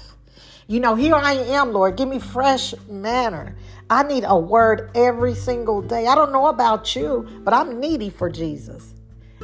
You 0.67 0.79
know, 0.79 0.93
here 0.93 1.15
I 1.15 1.33
am, 1.33 1.73
Lord. 1.73 1.97
Give 1.97 2.07
me 2.07 2.19
fresh 2.19 2.75
manna. 2.87 3.55
I 3.89 4.03
need 4.03 4.23
a 4.27 4.37
word 4.37 4.91
every 4.93 5.33
single 5.33 5.81
day. 5.81 6.05
I 6.05 6.15
don't 6.15 6.31
know 6.31 6.47
about 6.47 6.95
you, 6.95 7.27
but 7.43 7.53
I'm 7.53 7.79
needy 7.79 8.09
for 8.09 8.29
Jesus. 8.29 8.93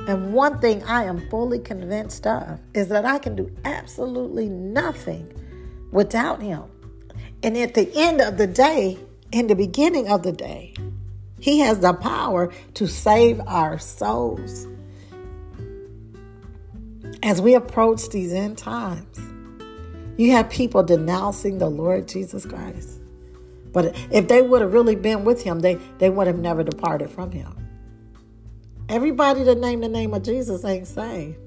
And 0.07 0.33
one 0.33 0.59
thing 0.59 0.83
I 0.83 1.05
am 1.05 1.27
fully 1.29 1.59
convinced 1.59 2.27
of 2.27 2.59
is 2.73 2.89
that 2.89 3.05
I 3.05 3.17
can 3.17 3.35
do 3.35 3.51
absolutely 3.65 4.49
nothing 4.49 5.33
without 5.91 6.41
Him. 6.41 6.63
And 7.41 7.57
at 7.57 7.73
the 7.73 7.91
end 7.95 8.21
of 8.21 8.37
the 8.37 8.47
day, 8.47 8.99
in 9.31 9.47
the 9.47 9.55
beginning 9.55 10.09
of 10.09 10.23
the 10.23 10.31
day, 10.31 10.73
he 11.39 11.59
has 11.59 11.79
the 11.79 11.93
power 11.93 12.53
to 12.75 12.87
save 12.87 13.41
our 13.47 13.79
souls. 13.79 14.67
As 17.23 17.41
we 17.41 17.55
approach 17.55 18.09
these 18.09 18.31
end 18.31 18.57
times, 18.57 19.19
you 20.17 20.31
have 20.31 20.49
people 20.49 20.83
denouncing 20.83 21.57
the 21.57 21.69
Lord 21.69 22.07
Jesus 22.07 22.45
Christ. 22.45 22.99
But 23.75 23.95
if 24.09 24.27
they 24.27 24.41
would 24.41 24.61
have 24.61 24.73
really 24.73 24.95
been 24.95 25.23
with 25.23 25.43
him, 25.43 25.59
they, 25.59 25.75
they 25.99 26.09
would 26.09 26.25
have 26.25 26.39
never 26.39 26.63
departed 26.63 27.11
from 27.11 27.31
him. 27.31 27.55
Everybody 28.89 29.43
that 29.43 29.59
named 29.59 29.83
the 29.83 29.89
name 29.89 30.15
of 30.15 30.23
Jesus 30.23 30.65
ain't 30.65 30.87
saved 30.87 31.37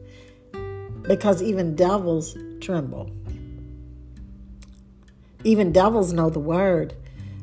because 1.03 1.43
even 1.43 1.75
devils 1.75 2.37
tremble. 2.61 3.11
Even 5.43 5.73
devils 5.73 6.13
know 6.13 6.31
the 6.31 6.39
word 6.39 6.95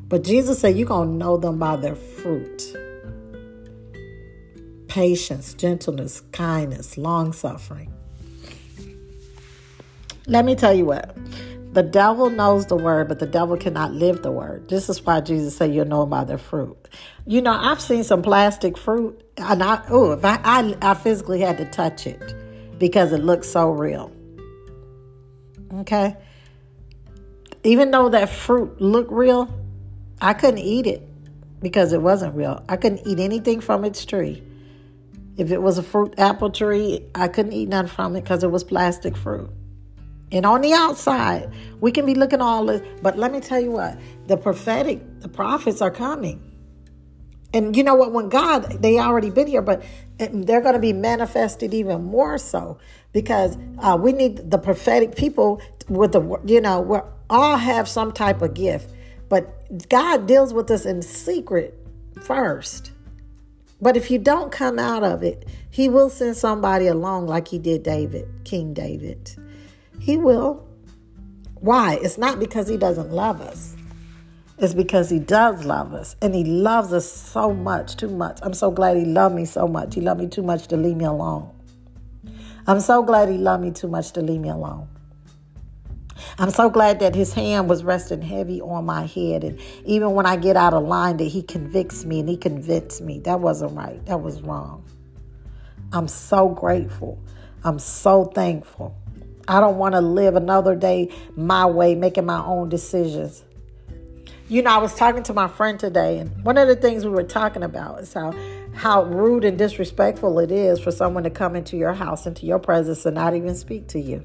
but 0.08 0.22
Jesus 0.22 0.60
said, 0.60 0.76
You're 0.76 0.86
going 0.86 1.08
to 1.10 1.14
know 1.14 1.36
them 1.36 1.58
by 1.58 1.76
their 1.76 1.96
fruit 1.96 2.76
patience, 4.88 5.52
gentleness, 5.52 6.22
kindness, 6.32 6.96
long 6.96 7.34
suffering. 7.34 7.92
Let 10.26 10.46
me 10.46 10.54
tell 10.54 10.72
you 10.72 10.86
what. 10.86 11.14
The 11.76 11.82
devil 11.82 12.30
knows 12.30 12.64
the 12.64 12.74
word, 12.74 13.06
but 13.06 13.18
the 13.18 13.26
devil 13.26 13.54
cannot 13.58 13.92
live 13.92 14.22
the 14.22 14.32
word. 14.32 14.66
This 14.70 14.88
is 14.88 15.04
why 15.04 15.20
Jesus 15.20 15.58
said 15.58 15.74
you'll 15.74 15.84
know 15.84 16.06
by 16.06 16.24
their 16.24 16.38
fruit. 16.38 16.88
You 17.26 17.42
know, 17.42 17.52
I've 17.52 17.82
seen 17.82 18.02
some 18.02 18.22
plastic 18.22 18.78
fruit, 18.78 19.22
and 19.36 19.62
I 19.62 19.84
oh, 19.90 20.12
if 20.12 20.24
I, 20.24 20.40
I 20.42 20.74
I 20.80 20.94
physically 20.94 21.40
had 21.40 21.58
to 21.58 21.66
touch 21.66 22.06
it 22.06 22.34
because 22.78 23.12
it 23.12 23.18
looks 23.18 23.46
so 23.46 23.68
real. 23.68 24.10
Okay, 25.80 26.16
even 27.62 27.90
though 27.90 28.08
that 28.08 28.30
fruit 28.30 28.80
looked 28.80 29.12
real, 29.12 29.46
I 30.18 30.32
couldn't 30.32 30.60
eat 30.60 30.86
it 30.86 31.06
because 31.60 31.92
it 31.92 32.00
wasn't 32.00 32.34
real. 32.36 32.64
I 32.70 32.76
couldn't 32.76 33.06
eat 33.06 33.20
anything 33.20 33.60
from 33.60 33.84
its 33.84 34.02
tree. 34.06 34.42
If 35.36 35.50
it 35.50 35.60
was 35.60 35.76
a 35.76 35.82
fruit 35.82 36.14
apple 36.16 36.52
tree, 36.52 37.04
I 37.14 37.28
couldn't 37.28 37.52
eat 37.52 37.68
none 37.68 37.86
from 37.86 38.16
it 38.16 38.22
because 38.22 38.44
it 38.44 38.50
was 38.50 38.64
plastic 38.64 39.14
fruit. 39.14 39.50
And 40.32 40.44
on 40.44 40.60
the 40.60 40.72
outside, 40.72 41.52
we 41.80 41.92
can 41.92 42.04
be 42.04 42.14
looking 42.14 42.40
all 42.40 42.66
this, 42.66 42.82
but 43.00 43.16
let 43.16 43.32
me 43.32 43.40
tell 43.40 43.60
you 43.60 43.70
what, 43.70 43.98
the 44.26 44.36
prophetic, 44.36 45.20
the 45.20 45.28
prophets 45.28 45.80
are 45.80 45.90
coming. 45.90 46.42
And 47.54 47.76
you 47.76 47.84
know 47.84 47.94
what? 47.94 48.12
When 48.12 48.28
God, 48.28 48.82
they 48.82 48.98
already 48.98 49.30
been 49.30 49.46
here, 49.46 49.62
but 49.62 49.82
they're 50.18 50.60
going 50.60 50.74
to 50.74 50.80
be 50.80 50.92
manifested 50.92 51.72
even 51.72 52.04
more 52.04 52.38
so 52.38 52.78
because 53.12 53.56
uh, 53.78 53.96
we 54.00 54.12
need 54.12 54.50
the 54.50 54.58
prophetic 54.58 55.16
people 55.16 55.62
with 55.88 56.12
the, 56.12 56.40
you 56.44 56.60
know, 56.60 56.80
we 56.80 56.98
all 57.30 57.56
have 57.56 57.88
some 57.88 58.12
type 58.12 58.42
of 58.42 58.54
gift. 58.54 58.92
But 59.28 59.88
God 59.88 60.26
deals 60.26 60.52
with 60.52 60.70
us 60.70 60.84
in 60.84 61.02
secret 61.02 61.78
first. 62.22 62.90
But 63.80 63.96
if 63.96 64.10
you 64.10 64.18
don't 64.18 64.50
come 64.50 64.78
out 64.78 65.04
of 65.04 65.22
it, 65.22 65.46
He 65.70 65.88
will 65.88 66.10
send 66.10 66.36
somebody 66.36 66.86
along 66.86 67.26
like 67.26 67.48
He 67.48 67.58
did 67.58 67.82
David, 67.82 68.28
King 68.44 68.74
David. 68.74 69.34
He 69.98 70.16
will. 70.16 70.66
Why? 71.60 71.98
It's 72.02 72.18
not 72.18 72.38
because 72.38 72.68
He 72.68 72.76
doesn't 72.76 73.10
love 73.10 73.40
us. 73.40 73.76
It's 74.58 74.72
because 74.72 75.10
he 75.10 75.18
does 75.18 75.66
love 75.66 75.92
us 75.92 76.16
and 76.22 76.34
he 76.34 76.42
loves 76.42 76.90
us 76.90 77.10
so 77.10 77.52
much, 77.52 77.96
too 77.96 78.08
much. 78.08 78.38
I'm 78.40 78.54
so 78.54 78.70
glad 78.70 78.96
he 78.96 79.04
loved 79.04 79.34
me 79.34 79.44
so 79.44 79.68
much. 79.68 79.94
He 79.94 80.00
loved 80.00 80.18
me 80.18 80.28
too 80.28 80.42
much 80.42 80.68
to 80.68 80.78
leave 80.78 80.96
me 80.96 81.04
alone. 81.04 81.50
I'm 82.66 82.80
so 82.80 83.02
glad 83.02 83.28
he 83.28 83.36
loved 83.36 83.62
me 83.62 83.70
too 83.70 83.88
much 83.88 84.12
to 84.12 84.22
leave 84.22 84.40
me 84.40 84.48
alone. 84.48 84.88
I'm 86.38 86.48
so 86.48 86.70
glad 86.70 87.00
that 87.00 87.14
his 87.14 87.34
hand 87.34 87.68
was 87.68 87.84
resting 87.84 88.22
heavy 88.22 88.62
on 88.62 88.86
my 88.86 89.04
head. 89.04 89.44
And 89.44 89.60
even 89.84 90.12
when 90.12 90.24
I 90.24 90.36
get 90.36 90.56
out 90.56 90.72
of 90.72 90.84
line, 90.84 91.18
that 91.18 91.24
he 91.24 91.42
convicts 91.42 92.06
me 92.06 92.20
and 92.20 92.28
he 92.28 92.38
convinced 92.38 93.02
me. 93.02 93.20
That 93.20 93.40
wasn't 93.40 93.76
right. 93.76 94.04
That 94.06 94.22
was 94.22 94.40
wrong. 94.40 94.84
I'm 95.92 96.08
so 96.08 96.48
grateful. 96.48 97.22
I'm 97.62 97.78
so 97.78 98.24
thankful. 98.24 98.96
I 99.48 99.60
don't 99.60 99.78
want 99.78 99.94
to 99.94 100.00
live 100.00 100.34
another 100.34 100.74
day 100.74 101.10
my 101.36 101.66
way, 101.66 101.94
making 101.94 102.26
my 102.26 102.44
own 102.44 102.68
decisions. 102.68 103.42
You 104.48 104.62
know, 104.62 104.70
I 104.70 104.78
was 104.78 104.94
talking 104.94 105.22
to 105.24 105.32
my 105.32 105.48
friend 105.48 105.78
today, 105.78 106.18
and 106.18 106.44
one 106.44 106.56
of 106.56 106.68
the 106.68 106.76
things 106.76 107.04
we 107.04 107.10
were 107.10 107.24
talking 107.24 107.62
about 107.62 108.00
is 108.00 108.12
how 108.12 108.32
how 108.74 109.04
rude 109.04 109.44
and 109.44 109.56
disrespectful 109.56 110.38
it 110.38 110.52
is 110.52 110.78
for 110.78 110.90
someone 110.90 111.24
to 111.24 111.30
come 111.30 111.56
into 111.56 111.76
your 111.76 111.94
house, 111.94 112.26
into 112.26 112.46
your 112.46 112.58
presence, 112.58 113.06
and 113.06 113.14
not 113.14 113.34
even 113.34 113.54
speak 113.56 113.88
to 113.88 114.00
you. 114.00 114.22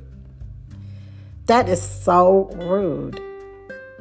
That 1.47 1.69
is 1.69 1.81
so 1.81 2.49
rude. 2.53 3.19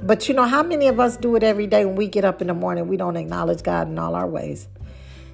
But 0.03 0.29
you 0.29 0.35
know, 0.35 0.45
how 0.45 0.63
many 0.63 0.89
of 0.89 1.01
us 1.01 1.17
do 1.17 1.37
it 1.37 1.43
every 1.43 1.67
day 1.67 1.85
when 1.85 1.95
we 1.97 2.09
get 2.09 2.25
up 2.25 2.41
in 2.41 2.49
the 2.49 2.55
morning? 2.55 2.89
We 2.89 2.97
don't 2.97 3.17
acknowledge 3.17 3.63
God 3.63 3.89
in 3.89 3.99
all 3.99 4.15
our 4.15 4.27
ways. 4.27 4.69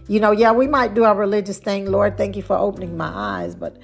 You 0.09 0.21
know, 0.21 0.31
yeah, 0.31 0.53
we 0.53 0.69
might 0.69 0.95
do 0.95 1.05
our 1.05 1.17
religious 1.17 1.59
thing. 1.59 1.87
Lord, 1.87 2.17
thank 2.17 2.37
you 2.37 2.43
for 2.43 2.57
opening 2.57 2.97
my 2.97 3.11
eyes. 3.13 3.55
But 3.55 3.77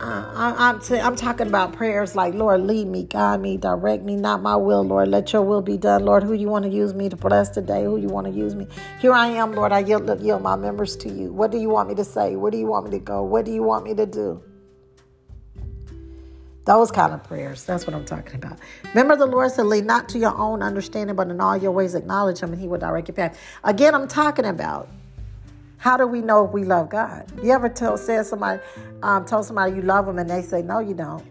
uh, 0.00 0.54
I, 0.58 0.70
am 0.70 0.80
t- 0.80 1.00
I'm 1.00 1.16
talking 1.16 1.48
about 1.48 1.72
prayers 1.72 2.14
like, 2.14 2.32
Lord, 2.32 2.60
lead 2.60 2.86
me, 2.86 3.02
guide 3.02 3.40
me, 3.40 3.56
direct 3.56 4.04
me, 4.04 4.14
not 4.14 4.40
my 4.42 4.54
will, 4.54 4.84
Lord. 4.84 5.08
Let 5.08 5.32
your 5.32 5.42
will 5.42 5.60
be 5.60 5.76
done, 5.76 6.04
Lord. 6.04 6.22
Who 6.22 6.34
you 6.34 6.48
want 6.48 6.64
to 6.66 6.70
use 6.70 6.94
me 6.94 7.08
to 7.08 7.16
bless 7.16 7.48
today? 7.48 7.82
Who 7.82 7.96
you 7.96 8.06
want 8.06 8.28
to 8.28 8.32
use 8.32 8.54
me? 8.54 8.68
Here 9.00 9.12
I 9.12 9.26
am, 9.26 9.54
Lord. 9.54 9.72
I 9.72 9.80
yield, 9.80 10.08
yield 10.22 10.42
my 10.42 10.54
members 10.54 10.94
to 10.98 11.08
you. 11.08 11.32
What 11.32 11.50
do 11.50 11.58
you 11.58 11.68
want 11.68 11.88
me 11.88 11.96
to 11.96 12.04
say? 12.04 12.36
Where 12.36 12.50
do 12.50 12.58
you 12.58 12.66
want 12.66 12.84
me 12.84 12.92
to 12.92 13.00
go? 13.00 13.24
What 13.24 13.44
do 13.44 13.52
you 13.52 13.64
want 13.64 13.84
me 13.84 13.94
to 13.94 14.06
do? 14.06 14.40
Those 16.64 16.92
kind 16.92 17.12
of 17.12 17.24
prayers. 17.24 17.64
That's 17.64 17.86
what 17.86 17.96
I'm 17.96 18.04
talking 18.04 18.36
about. 18.36 18.58
Remember, 18.90 19.16
the 19.16 19.26
Lord 19.26 19.50
said, 19.50 19.66
Lead 19.66 19.84
not 19.84 20.08
to 20.10 20.18
your 20.18 20.36
own 20.36 20.62
understanding, 20.62 21.16
but 21.16 21.28
in 21.28 21.40
all 21.40 21.56
your 21.56 21.72
ways 21.72 21.94
acknowledge 21.96 22.38
Him, 22.38 22.52
and 22.52 22.60
He 22.60 22.68
will 22.68 22.78
direct 22.78 23.08
your 23.08 23.16
path. 23.16 23.40
Again, 23.64 23.94
I'm 23.94 24.06
talking 24.06 24.44
about 24.44 24.88
how 25.78 25.96
do 25.96 26.06
we 26.06 26.20
know 26.20 26.44
if 26.44 26.52
we 26.52 26.64
love 26.64 26.90
God? 26.90 27.26
You 27.42 27.52
ever 27.52 27.68
tell 27.68 27.96
said 27.96 28.26
somebody, 28.26 28.60
um, 29.02 29.24
told 29.24 29.46
somebody 29.46 29.74
you 29.74 29.82
love 29.82 30.06
them, 30.06 30.18
and 30.18 30.28
they 30.28 30.42
say, 30.42 30.62
No, 30.62 30.80
you 30.80 30.94
don't. 30.94 31.24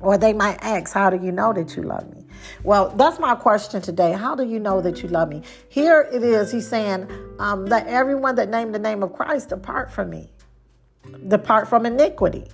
Or 0.00 0.18
they 0.18 0.32
might 0.32 0.58
ask, 0.62 0.92
How 0.92 1.10
do 1.10 1.24
you 1.24 1.30
know 1.30 1.52
that 1.52 1.76
you 1.76 1.82
love 1.82 2.08
me? 2.14 2.26
Well, 2.64 2.88
that's 2.90 3.18
my 3.18 3.34
question 3.34 3.82
today. 3.82 4.12
How 4.12 4.34
do 4.34 4.44
you 4.44 4.58
know 4.58 4.80
that 4.80 5.02
you 5.02 5.08
love 5.08 5.28
me? 5.28 5.42
Here 5.68 6.08
it 6.12 6.22
is. 6.22 6.50
He's 6.50 6.66
saying, 6.66 7.06
um, 7.38 7.70
everyone 7.70 8.34
that 8.36 8.48
named 8.48 8.74
the 8.74 8.78
name 8.78 9.02
of 9.02 9.12
Christ 9.12 9.50
depart 9.50 9.92
from 9.92 10.10
me, 10.10 10.32
depart 11.28 11.68
from 11.68 11.84
iniquity 11.84 12.48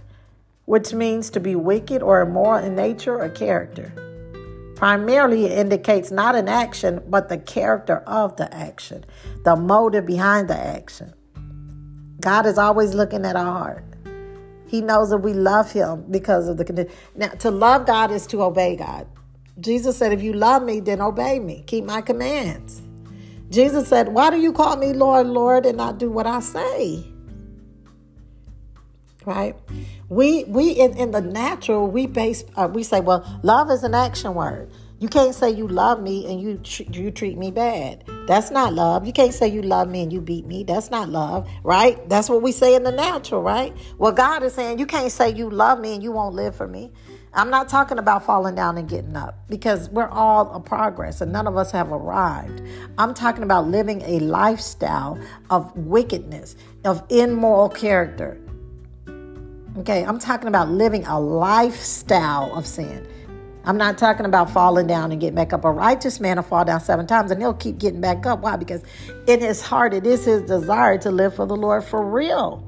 which 0.67 0.93
means 0.93 1.31
to 1.31 1.41
be 1.41 1.55
wicked 1.55 2.03
or 2.03 2.21
immoral 2.21 2.63
in 2.63 2.75
nature 2.75 3.19
or 3.19 3.29
character. 3.31 3.93
Primarily, 4.77 5.47
it 5.47 5.59
indicates 5.59 6.11
not 6.11 6.37
an 6.37 6.49
action, 6.49 7.03
but 7.09 7.31
the 7.31 7.39
character 7.39 7.97
of 8.07 8.37
the 8.37 8.53
action, 8.55 9.07
the 9.43 9.57
motive 9.57 10.05
behind 10.05 10.49
the 10.49 10.57
action. 10.57 11.15
God 12.21 12.45
is 12.45 12.59
always 12.59 12.95
looking 12.95 13.25
at 13.25 13.37
our 13.37 13.59
heart. 13.59 13.85
He 14.67 14.83
knows 14.83 15.11
that 15.11 15.19
we 15.19 15.33
love 15.33 15.73
Him 15.73 16.05
because 16.11 16.47
of 16.47 16.59
the 16.59 16.65
condition. 16.65 16.93
Now, 17.15 17.29
to 17.29 17.51
love 17.51 17.87
God 17.87 18.11
is 18.11 18.27
to 18.29 18.43
obey 18.43 18.77
God. 18.77 19.07
Jesus 19.61 19.97
said, 19.97 20.13
If 20.13 20.23
you 20.23 20.35
love 20.35 20.63
me, 20.63 20.81
then 20.81 21.01
obey 21.01 21.39
me, 21.39 21.65
keep 21.67 21.85
my 21.85 22.03
commands. 22.03 22.83
Jesus 23.49 23.89
said, 23.89 24.09
Why 24.09 24.29
do 24.31 24.39
you 24.39 24.53
call 24.53 24.77
me 24.77 24.93
Lord, 24.93 25.27
Lord, 25.27 25.65
and 25.65 25.79
not 25.79 25.99
do 25.99 26.11
what 26.11 26.27
I 26.27 26.41
say? 26.41 27.07
Right? 29.27 29.57
We 30.09 30.45
we 30.45 30.71
in, 30.71 30.97
in 30.97 31.11
the 31.11 31.21
natural 31.21 31.87
we 31.89 32.07
base 32.07 32.45
uh, 32.57 32.69
we 32.73 32.83
say 32.83 33.01
well 33.01 33.27
love 33.43 33.71
is 33.71 33.83
an 33.83 33.95
action 33.95 34.35
word. 34.35 34.71
You 34.99 35.09
can't 35.09 35.35
say 35.35 35.51
you 35.51 35.69
love 35.69 36.01
me 36.01 36.25
and 36.31 36.41
you 36.41 36.57
tr- 36.57 36.85
you 36.91 37.11
treat 37.11 37.37
me 37.37 37.51
bad. 37.51 38.05
That's 38.27 38.51
not 38.51 38.73
love. 38.73 39.05
You 39.07 39.13
can't 39.13 39.35
say 39.35 39.47
you 39.47 39.61
love 39.61 39.91
me 39.91 40.03
and 40.03 40.11
you 40.11 40.23
beat 40.23 40.47
me. 40.47 40.65
That's 40.65 40.91
not 40.91 41.11
love, 41.11 41.47
right? 41.65 42.09
That's 42.09 42.31
what 42.31 42.41
we 42.41 42.51
say 42.51 42.75
in 42.75 42.83
the 42.83 42.93
natural, 42.93 43.43
right? 43.43 43.77
Well, 43.99 44.13
God 44.13 44.43
is 44.43 44.55
saying 44.55 44.79
you 44.79 44.87
can't 44.87 45.13
say 45.13 45.35
you 45.35 45.51
love 45.51 45.81
me 45.81 45.95
and 45.95 46.03
you 46.03 46.13
won't 46.13 46.35
live 46.35 46.57
for 46.57 46.67
me. 46.67 46.93
I'm 47.35 47.51
not 47.51 47.69
talking 47.69 47.99
about 47.99 48.25
falling 48.25 48.55
down 48.55 48.79
and 48.79 48.89
getting 48.89 49.15
up 49.15 49.47
because 49.51 49.91
we're 49.91 50.09
all 50.09 50.51
a 50.55 50.61
progress 50.61 51.21
and 51.21 51.31
none 51.31 51.47
of 51.47 51.59
us 51.59 51.71
have 51.73 51.93
arrived. 51.93 52.63
I'm 52.97 53.13
talking 53.13 53.43
about 53.43 53.69
living 53.69 54.01
a 54.07 54.21
lifestyle 54.21 55.21
of 55.51 55.77
wickedness, 55.77 56.57
of 56.87 57.05
immoral 57.11 57.69
character, 57.69 58.41
Okay, 59.79 60.05
I'm 60.05 60.19
talking 60.19 60.49
about 60.49 60.71
living 60.71 61.05
a 61.05 61.21
lifestyle 61.21 62.55
of 62.55 62.67
sin. 62.67 63.07
I'm 63.67 63.77
not 63.77 63.99
talking 63.99 64.25
about 64.25 64.49
falling 64.51 64.87
down 64.87 65.13
and 65.13 65.21
getting 65.21 65.35
back 65.35 65.53
up. 65.53 65.65
A 65.65 65.71
righteous 65.71 66.19
man 66.19 66.37
will 66.37 66.45
fall 66.45 66.65
down 66.65 66.81
seven 66.81 67.07
times 67.07 67.31
and 67.31 67.43
he'll 67.43 67.53
keep 67.53 67.79
getting 67.79 68.01
back 68.01 68.25
up. 68.25 68.41
Why? 68.41 68.57
Because 68.57 68.83
in 69.27 69.41
his 69.41 69.61
heart, 69.61 69.93
it 69.93 70.07
is 70.07 70.25
his 70.25 70.43
desire 70.43 70.97
to 70.99 71.11
live 71.11 71.35
for 71.35 71.45
the 71.45 71.57
Lord 71.57 71.85
for 71.85 72.03
real. 72.03 72.67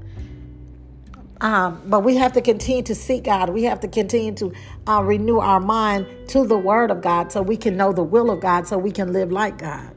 Um, 1.41 1.81
but 1.87 2.01
we 2.01 2.17
have 2.17 2.33
to 2.33 2.43
continue 2.43 2.83
to 2.83 2.95
seek 2.95 3.25
God. 3.25 3.51
We 3.51 3.63
have 3.63 3.81
to 3.81 3.89
continue 3.89 4.35
to 4.35 4.53
uh, 4.87 5.03
renew 5.03 5.39
our 5.39 5.61
mind 5.61 6.07
to 6.29 6.47
the 6.47 6.59
Word 6.59 6.91
of 6.91 7.01
God 7.01 7.33
so 7.33 7.41
we 7.41 7.57
can 7.57 7.77
know 7.77 7.93
the 7.93 8.03
will 8.03 8.31
of 8.31 8.41
God 8.41 8.67
so 8.67 8.77
we 8.77 8.91
can 8.91 9.15
live 9.15 9.33
like 9.33 9.57
God. 9.57 9.95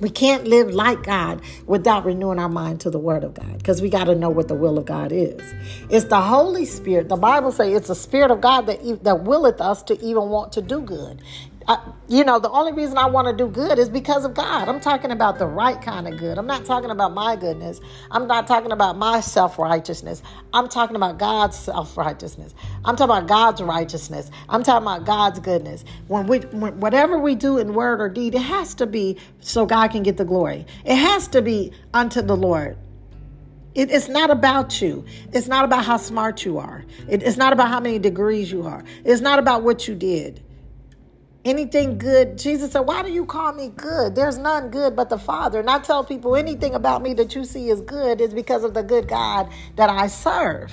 We 0.00 0.10
can't 0.10 0.46
live 0.46 0.72
like 0.72 1.02
God 1.04 1.42
without 1.66 2.04
renewing 2.04 2.38
our 2.38 2.48
mind 2.48 2.80
to 2.82 2.90
the 2.90 2.98
Word 2.98 3.24
of 3.24 3.34
God 3.34 3.58
because 3.58 3.82
we 3.82 3.90
got 3.90 4.04
to 4.04 4.14
know 4.14 4.30
what 4.30 4.48
the 4.48 4.54
will 4.54 4.78
of 4.78 4.86
God 4.86 5.12
is. 5.12 5.42
It's 5.90 6.06
the 6.06 6.20
Holy 6.20 6.64
Spirit. 6.66 7.08
The 7.08 7.16
Bible 7.16 7.52
says 7.52 7.74
it's 7.74 7.88
the 7.88 7.94
Spirit 7.94 8.30
of 8.30 8.40
God 8.40 8.62
that, 8.66 9.04
that 9.04 9.24
willeth 9.24 9.60
us 9.60 9.82
to 9.84 10.00
even 10.04 10.28
want 10.30 10.52
to 10.52 10.62
do 10.62 10.80
good. 10.80 11.22
You 12.08 12.24
know, 12.24 12.38
the 12.40 12.50
only 12.50 12.72
reason 12.72 12.98
I 12.98 13.06
want 13.06 13.28
to 13.28 13.32
do 13.32 13.48
good 13.48 13.78
is 13.78 13.88
because 13.88 14.24
of 14.24 14.34
God. 14.34 14.68
I'm 14.68 14.80
talking 14.80 15.10
about 15.10 15.38
the 15.38 15.46
right 15.46 15.80
kind 15.80 16.08
of 16.08 16.18
good. 16.18 16.38
I'm 16.38 16.46
not 16.46 16.64
talking 16.64 16.90
about 16.90 17.12
my 17.12 17.36
goodness. 17.36 17.80
I'm 18.10 18.26
not 18.26 18.46
talking 18.46 18.72
about 18.72 18.96
my 18.96 19.20
self 19.20 19.58
righteousness. 19.58 20.22
I'm 20.52 20.68
talking 20.68 20.96
about 20.96 21.18
God's 21.18 21.58
self 21.58 21.96
righteousness. 21.96 22.54
I'm 22.84 22.96
talking 22.96 23.16
about 23.16 23.28
God's 23.28 23.62
righteousness. 23.62 24.30
I'm 24.48 24.62
talking 24.62 24.86
about 24.86 25.04
God's 25.04 25.38
goodness. 25.38 25.84
When 26.08 26.26
we, 26.26 26.38
when, 26.38 26.80
whatever 26.80 27.18
we 27.18 27.34
do 27.36 27.58
in 27.58 27.74
word 27.74 28.00
or 28.00 28.08
deed, 28.08 28.34
it 28.34 28.42
has 28.42 28.74
to 28.76 28.86
be 28.86 29.18
so 29.40 29.66
God 29.66 29.88
can 29.92 30.02
get 30.02 30.16
the 30.16 30.24
glory. 30.24 30.66
It 30.84 30.96
has 30.96 31.28
to 31.28 31.42
be 31.42 31.72
unto 31.94 32.22
the 32.22 32.36
Lord. 32.36 32.76
It, 33.74 33.90
it's 33.92 34.08
not 34.08 34.30
about 34.30 34.82
you. 34.82 35.04
It's 35.32 35.46
not 35.46 35.64
about 35.64 35.84
how 35.84 35.98
smart 35.98 36.44
you 36.44 36.58
are. 36.58 36.84
It, 37.08 37.22
it's 37.22 37.36
not 37.36 37.52
about 37.52 37.68
how 37.68 37.78
many 37.78 38.00
degrees 38.00 38.50
you 38.50 38.66
are. 38.66 38.82
It's 39.04 39.20
not 39.20 39.38
about 39.38 39.62
what 39.62 39.86
you 39.86 39.94
did 39.94 40.42
anything 41.44 41.96
mm. 41.96 41.98
good. 41.98 42.38
Jesus 42.38 42.72
said, 42.72 42.80
Why 42.80 43.02
do 43.02 43.10
you 43.10 43.24
call 43.24 43.52
me 43.52 43.72
good? 43.76 44.14
There's 44.14 44.38
none 44.38 44.70
good 44.70 44.96
but 44.96 45.08
the 45.08 45.18
Father. 45.18 45.60
And 45.60 45.70
I 45.70 45.78
tell 45.78 46.04
people 46.04 46.36
anything 46.36 46.74
about 46.74 47.02
me 47.02 47.14
that 47.14 47.34
you 47.34 47.44
see 47.44 47.68
is 47.68 47.80
good 47.80 48.20
is 48.20 48.34
because 48.34 48.64
of 48.64 48.74
the 48.74 48.82
good 48.82 49.08
God 49.08 49.50
that 49.76 49.90
I 49.90 50.06
serve. 50.06 50.72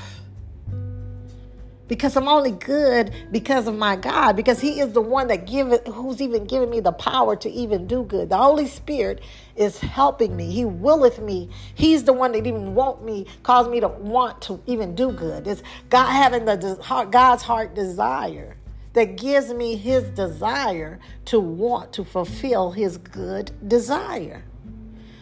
Because 1.88 2.18
I'm 2.18 2.28
only 2.28 2.52
good 2.52 3.14
because 3.32 3.66
of 3.66 3.78
my 3.78 3.96
God, 3.96 4.36
because 4.36 4.60
He 4.60 4.82
is 4.82 4.92
the 4.92 5.00
one 5.00 5.28
that 5.28 5.48
give 5.48 5.72
it, 5.72 5.88
who's 5.88 6.22
even 6.22 6.44
giving 6.44 6.70
me 6.70 6.82
the 6.82 6.92
power 6.92 7.38
to 7.38 7.50
even 7.50 7.88
do 7.88 8.04
good. 8.04 8.28
The 8.28 8.36
Holy 8.36 8.68
Spirit 8.68 9.22
is 9.56 9.80
helping 9.80 10.36
me. 10.36 10.52
He 10.52 10.66
willeth 10.66 11.22
me. 11.22 11.50
He's 11.76 12.04
the 12.04 12.12
one 12.12 12.34
that 12.34 12.46
even 12.46 12.76
want 12.76 13.06
me, 13.06 13.26
cause 13.44 13.70
me 13.70 13.80
to 13.80 13.88
want 13.88 14.42
to 14.44 14.62
even 14.66 14.96
do 14.96 15.14
good. 15.14 15.48
It's 15.48 15.64
God 15.90 16.12
having 16.12 16.44
the 16.44 16.78
heart, 16.82 17.12
God's 17.12 17.44
heart 17.44 17.74
desire 17.74 18.58
that 18.98 19.16
gives 19.16 19.54
me 19.54 19.76
his 19.76 20.06
desire 20.10 21.00
to 21.26 21.40
want 21.40 21.94
to 21.94 22.04
fulfill 22.04 22.72
his 22.72 22.98
good 22.98 23.52
desire. 23.68 24.44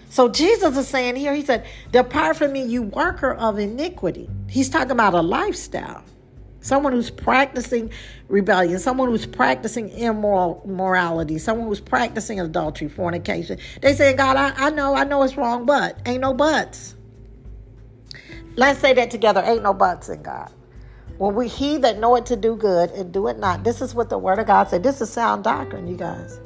So 0.09 0.29
Jesus 0.29 0.77
is 0.77 0.87
saying 0.87 1.17
here, 1.17 1.35
he 1.35 1.43
said, 1.43 1.65
Depart 1.91 2.37
from 2.37 2.53
me, 2.53 2.63
you 2.63 2.83
worker 2.83 3.33
of 3.33 3.59
iniquity. 3.59 4.29
He's 4.47 4.69
talking 4.69 4.91
about 4.91 5.13
a 5.13 5.19
lifestyle. 5.19 6.05
Someone 6.61 6.93
who's 6.93 7.09
practicing 7.09 7.91
rebellion, 8.29 8.79
someone 8.79 9.09
who's 9.09 9.25
practicing 9.25 9.89
immoral 9.89 10.63
morality, 10.65 11.37
someone 11.37 11.67
who's 11.67 11.81
practicing 11.81 12.39
adultery, 12.39 12.87
fornication. 12.87 13.59
They 13.81 13.93
say, 13.93 14.13
God, 14.13 14.37
I, 14.37 14.53
I 14.55 14.69
know, 14.69 14.95
I 14.95 15.03
know 15.03 15.21
it's 15.23 15.35
wrong, 15.35 15.65
but 15.65 15.99
ain't 16.05 16.21
no 16.21 16.33
buts. 16.33 16.95
Let's 18.55 18.79
say 18.79 18.93
that 18.93 19.11
together. 19.11 19.43
Ain't 19.45 19.63
no 19.63 19.73
buts 19.73 20.07
in 20.07 20.23
God. 20.23 20.49
When 21.17 21.35
we 21.35 21.47
he 21.47 21.77
that 21.77 21.99
know 21.99 22.15
it 22.15 22.25
to 22.27 22.35
do 22.35 22.55
good 22.55 22.91
and 22.91 23.11
do 23.11 23.27
it 23.27 23.39
not. 23.39 23.63
This 23.63 23.81
is 23.81 23.95
what 23.95 24.09
the 24.09 24.17
word 24.17 24.39
of 24.39 24.47
God 24.47 24.69
said. 24.69 24.83
This 24.83 24.99
is 24.99 25.09
sound 25.09 25.43
doctrine, 25.43 25.87
you 25.87 25.95
guys. 25.95 26.39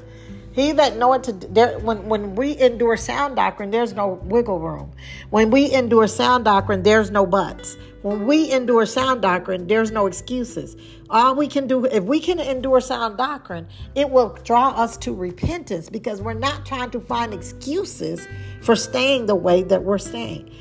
He 0.52 0.72
that 0.74 0.98
know 0.98 1.14
it 1.14 1.24
to 1.24 1.32
there, 1.32 1.80
when 1.80 2.10
when 2.10 2.36
we 2.36 2.58
endure 2.60 2.98
sound 2.98 3.36
doctrine, 3.36 3.72
there's 3.72 3.94
no 3.94 4.20
wiggle 4.26 4.60
room. 4.60 4.92
When 5.30 5.52
we 5.52 5.72
endure 5.72 6.08
sound 6.08 6.46
doctrine, 6.46 6.84
there's 6.84 7.12
no 7.12 7.26
buts. 7.26 7.78
When 8.02 8.26
we 8.26 8.52
endure 8.52 8.86
sound 8.86 9.22
doctrine, 9.22 9.68
there's 9.68 9.92
no 9.92 10.06
excuses. 10.06 10.76
All 11.10 11.36
we 11.36 11.48
can 11.48 11.68
do, 11.68 11.86
if 11.86 12.04
we 12.04 12.20
can 12.20 12.40
endure 12.40 12.80
sound 12.80 13.18
doctrine, 13.18 13.68
it 13.96 14.10
will 14.10 14.38
draw 14.44 14.70
us 14.70 14.98
to 14.98 15.14
repentance 15.14 15.90
because 15.90 16.22
we're 16.22 16.34
not 16.34 16.66
trying 16.66 16.92
to 16.92 17.00
find 17.00 17.34
excuses 17.34 18.28
for 18.62 18.76
staying 18.76 19.26
the 19.26 19.36
way 19.36 19.64
that 19.64 19.84
we're 19.84 19.98
staying. 19.98 20.54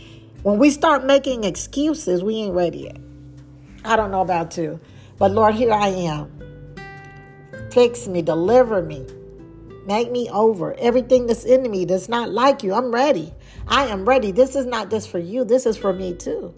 When 0.42 0.58
we 0.58 0.70
start 0.70 1.04
making 1.04 1.44
excuses, 1.44 2.22
we 2.22 2.36
ain't 2.36 2.54
ready 2.54 2.78
yet. 2.78 3.07
I 3.88 3.96
don't 3.96 4.10
know 4.10 4.20
about 4.20 4.54
you. 4.58 4.78
But 5.16 5.32
Lord, 5.32 5.54
here 5.54 5.72
I 5.72 5.88
am. 5.88 6.30
Fix 7.72 8.06
me, 8.06 8.20
deliver 8.20 8.82
me, 8.82 9.06
make 9.86 10.12
me 10.12 10.28
over. 10.28 10.74
Everything 10.78 11.26
that's 11.26 11.44
in 11.44 11.70
me 11.70 11.86
that's 11.86 12.08
not 12.08 12.30
like 12.30 12.62
you, 12.62 12.74
I'm 12.74 12.92
ready. 12.92 13.32
I 13.66 13.86
am 13.86 14.04
ready. 14.04 14.30
This 14.30 14.56
is 14.56 14.66
not 14.66 14.90
just 14.90 15.08
for 15.08 15.18
you, 15.18 15.42
this 15.42 15.64
is 15.64 15.78
for 15.78 15.94
me 15.94 16.14
too. 16.14 16.54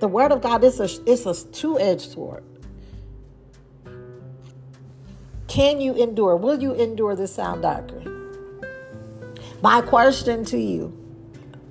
The 0.00 0.08
word 0.08 0.30
of 0.30 0.42
God 0.42 0.62
is 0.62 0.78
a, 0.78 0.88
it's 1.10 1.24
a 1.24 1.50
two 1.52 1.80
edged 1.80 2.12
sword. 2.12 2.44
Can 5.48 5.80
you 5.80 5.94
endure? 5.94 6.36
Will 6.36 6.60
you 6.60 6.74
endure 6.74 7.16
this 7.16 7.34
sound 7.34 7.62
doctrine? 7.62 8.10
My 9.62 9.80
question 9.80 10.44
to 10.46 10.58
you 10.58 11.03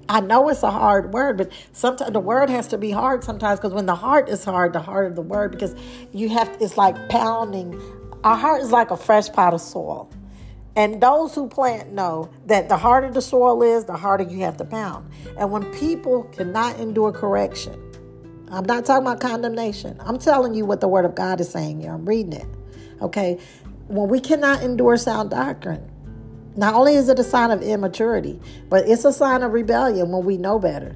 I 0.09 0.19
know 0.19 0.49
it's 0.49 0.63
a 0.63 0.71
hard 0.71 1.13
word, 1.13 1.37
but 1.37 1.51
sometimes 1.71 2.11
the 2.11 2.19
word 2.19 2.49
has 2.49 2.67
to 2.69 2.77
be 2.77 2.91
hard 2.91 3.23
sometimes 3.23 3.59
because 3.59 3.73
when 3.73 3.85
the 3.85 3.95
heart 3.95 4.29
is 4.29 4.43
hard, 4.43 4.73
the 4.73 4.79
harder 4.79 5.13
the 5.13 5.21
word 5.21 5.51
because 5.51 5.75
you 6.11 6.29
have 6.29 6.49
it's 6.59 6.77
like 6.77 7.09
pounding. 7.09 7.79
Our 8.23 8.35
heart 8.35 8.61
is 8.61 8.71
like 8.71 8.91
a 8.91 8.97
fresh 8.97 9.31
pot 9.31 9.53
of 9.53 9.61
soil. 9.61 10.09
And 10.75 11.01
those 11.01 11.35
who 11.35 11.47
plant 11.47 11.91
know 11.91 12.31
that 12.47 12.67
the 12.67 12.77
harder 12.77 13.11
the 13.11 13.21
soil 13.21 13.61
is, 13.61 13.85
the 13.85 13.95
harder 13.95 14.23
you 14.23 14.39
have 14.39 14.57
to 14.57 14.65
pound. 14.65 15.09
And 15.37 15.51
when 15.51 15.63
people 15.73 16.23
cannot 16.23 16.79
endure 16.79 17.11
correction, 17.11 17.79
I'm 18.49 18.65
not 18.65 18.85
talking 18.85 19.05
about 19.05 19.19
condemnation. 19.19 19.99
I'm 19.99 20.17
telling 20.17 20.53
you 20.53 20.65
what 20.65 20.81
the 20.81 20.87
word 20.87 21.05
of 21.05 21.15
God 21.15 21.39
is 21.41 21.49
saying 21.49 21.81
here. 21.81 21.91
I'm 21.91 22.05
reading 22.05 22.33
it. 22.33 22.47
Okay. 23.01 23.39
When 23.87 24.09
we 24.09 24.19
cannot 24.19 24.63
endure 24.63 24.97
sound 24.97 25.29
doctrine, 25.29 25.89
not 26.55 26.73
only 26.75 26.95
is 26.95 27.09
it 27.09 27.19
a 27.19 27.23
sign 27.23 27.51
of 27.51 27.61
immaturity, 27.61 28.39
but 28.69 28.87
it's 28.87 29.05
a 29.05 29.13
sign 29.13 29.43
of 29.43 29.53
rebellion 29.53 30.11
when 30.11 30.23
we 30.25 30.37
know 30.37 30.59
better. 30.59 30.95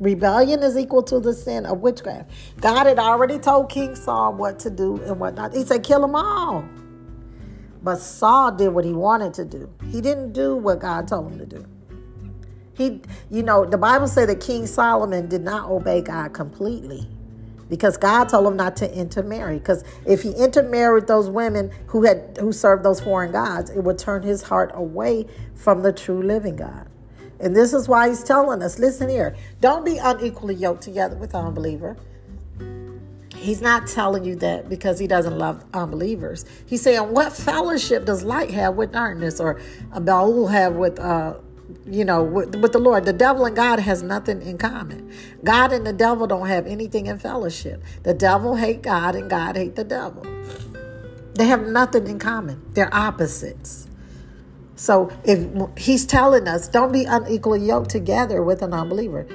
Rebellion 0.00 0.62
is 0.62 0.76
equal 0.76 1.02
to 1.04 1.18
the 1.18 1.32
sin 1.32 1.66
of 1.66 1.80
witchcraft. 1.80 2.30
God 2.60 2.86
had 2.86 2.98
already 2.98 3.38
told 3.38 3.68
King 3.68 3.96
Saul 3.96 4.34
what 4.34 4.58
to 4.60 4.70
do 4.70 5.02
and 5.02 5.18
what 5.18 5.34
not. 5.34 5.54
He 5.54 5.64
said, 5.64 5.82
kill 5.82 6.02
them 6.02 6.14
all. 6.14 6.64
But 7.82 7.96
Saul 7.96 8.52
did 8.52 8.68
what 8.68 8.84
he 8.84 8.92
wanted 8.92 9.34
to 9.34 9.44
do. 9.44 9.72
He 9.90 10.00
didn't 10.00 10.32
do 10.32 10.56
what 10.56 10.80
God 10.80 11.08
told 11.08 11.32
him 11.32 11.38
to 11.38 11.46
do. 11.46 11.66
He, 12.74 13.00
you 13.28 13.42
know, 13.42 13.64
the 13.64 13.78
Bible 13.78 14.06
said 14.06 14.28
that 14.28 14.40
King 14.40 14.66
Solomon 14.66 15.28
did 15.28 15.42
not 15.42 15.68
obey 15.68 16.00
God 16.00 16.32
completely 16.32 17.08
because 17.68 17.96
God 17.96 18.28
told 18.28 18.46
him 18.46 18.56
not 18.56 18.76
to 18.76 18.92
intermarry. 18.92 19.58
Because 19.58 19.84
if 20.06 20.22
he 20.22 20.32
intermarried 20.32 21.06
those 21.06 21.28
women 21.28 21.70
who 21.86 22.04
had 22.04 22.38
who 22.40 22.52
served 22.52 22.84
those 22.84 23.00
foreign 23.00 23.32
gods, 23.32 23.70
it 23.70 23.80
would 23.82 23.98
turn 23.98 24.22
his 24.22 24.42
heart 24.42 24.70
away 24.74 25.26
from 25.54 25.82
the 25.82 25.92
true 25.92 26.22
living 26.22 26.56
God. 26.56 26.88
And 27.40 27.54
this 27.54 27.72
is 27.72 27.88
why 27.88 28.08
he's 28.08 28.24
telling 28.24 28.62
us 28.62 28.78
listen 28.78 29.08
here, 29.08 29.36
don't 29.60 29.84
be 29.84 29.98
unequally 29.98 30.54
yoked 30.54 30.82
together 30.82 31.16
with 31.16 31.34
an 31.34 31.46
unbeliever. 31.46 31.96
He's 33.34 33.62
not 33.62 33.86
telling 33.86 34.24
you 34.24 34.34
that 34.36 34.68
because 34.68 34.98
he 34.98 35.06
doesn't 35.06 35.38
love 35.38 35.64
unbelievers. 35.72 36.44
He's 36.66 36.82
saying, 36.82 37.12
What 37.12 37.32
fellowship 37.32 38.04
does 38.04 38.24
light 38.24 38.50
have 38.50 38.74
with 38.74 38.92
darkness 38.92 39.38
or 39.38 39.60
a 39.92 40.00
Baal 40.00 40.48
have 40.48 40.74
with, 40.74 40.98
uh, 40.98 41.34
you 41.86 42.04
know, 42.04 42.22
with, 42.22 42.54
with 42.56 42.72
the 42.72 42.78
Lord? 42.78 43.04
The 43.04 43.12
devil 43.12 43.44
and 43.44 43.56
God 43.56 43.78
has 43.78 44.02
nothing 44.02 44.42
in 44.42 44.58
common. 44.58 45.12
God 45.44 45.72
and 45.72 45.86
the 45.86 45.92
devil 45.92 46.26
don't 46.26 46.48
have 46.48 46.66
anything 46.66 47.06
in 47.06 47.18
fellowship. 47.18 47.82
The 48.02 48.14
devil 48.14 48.56
hate 48.56 48.82
God 48.82 49.14
and 49.14 49.28
God 49.28 49.56
hate 49.56 49.76
the 49.76 49.84
devil. 49.84 50.26
They 51.34 51.44
have 51.46 51.66
nothing 51.66 52.06
in 52.06 52.18
common. 52.18 52.62
They're 52.74 52.92
opposites. 52.94 53.86
So 54.74 55.10
if 55.24 55.46
he's 55.76 56.06
telling 56.06 56.46
us, 56.46 56.68
don't 56.68 56.92
be 56.92 57.04
unequally 57.04 57.66
yoked 57.66 57.90
together 57.90 58.42
with 58.42 58.62
an 58.62 58.72
unbeliever. 58.72 59.26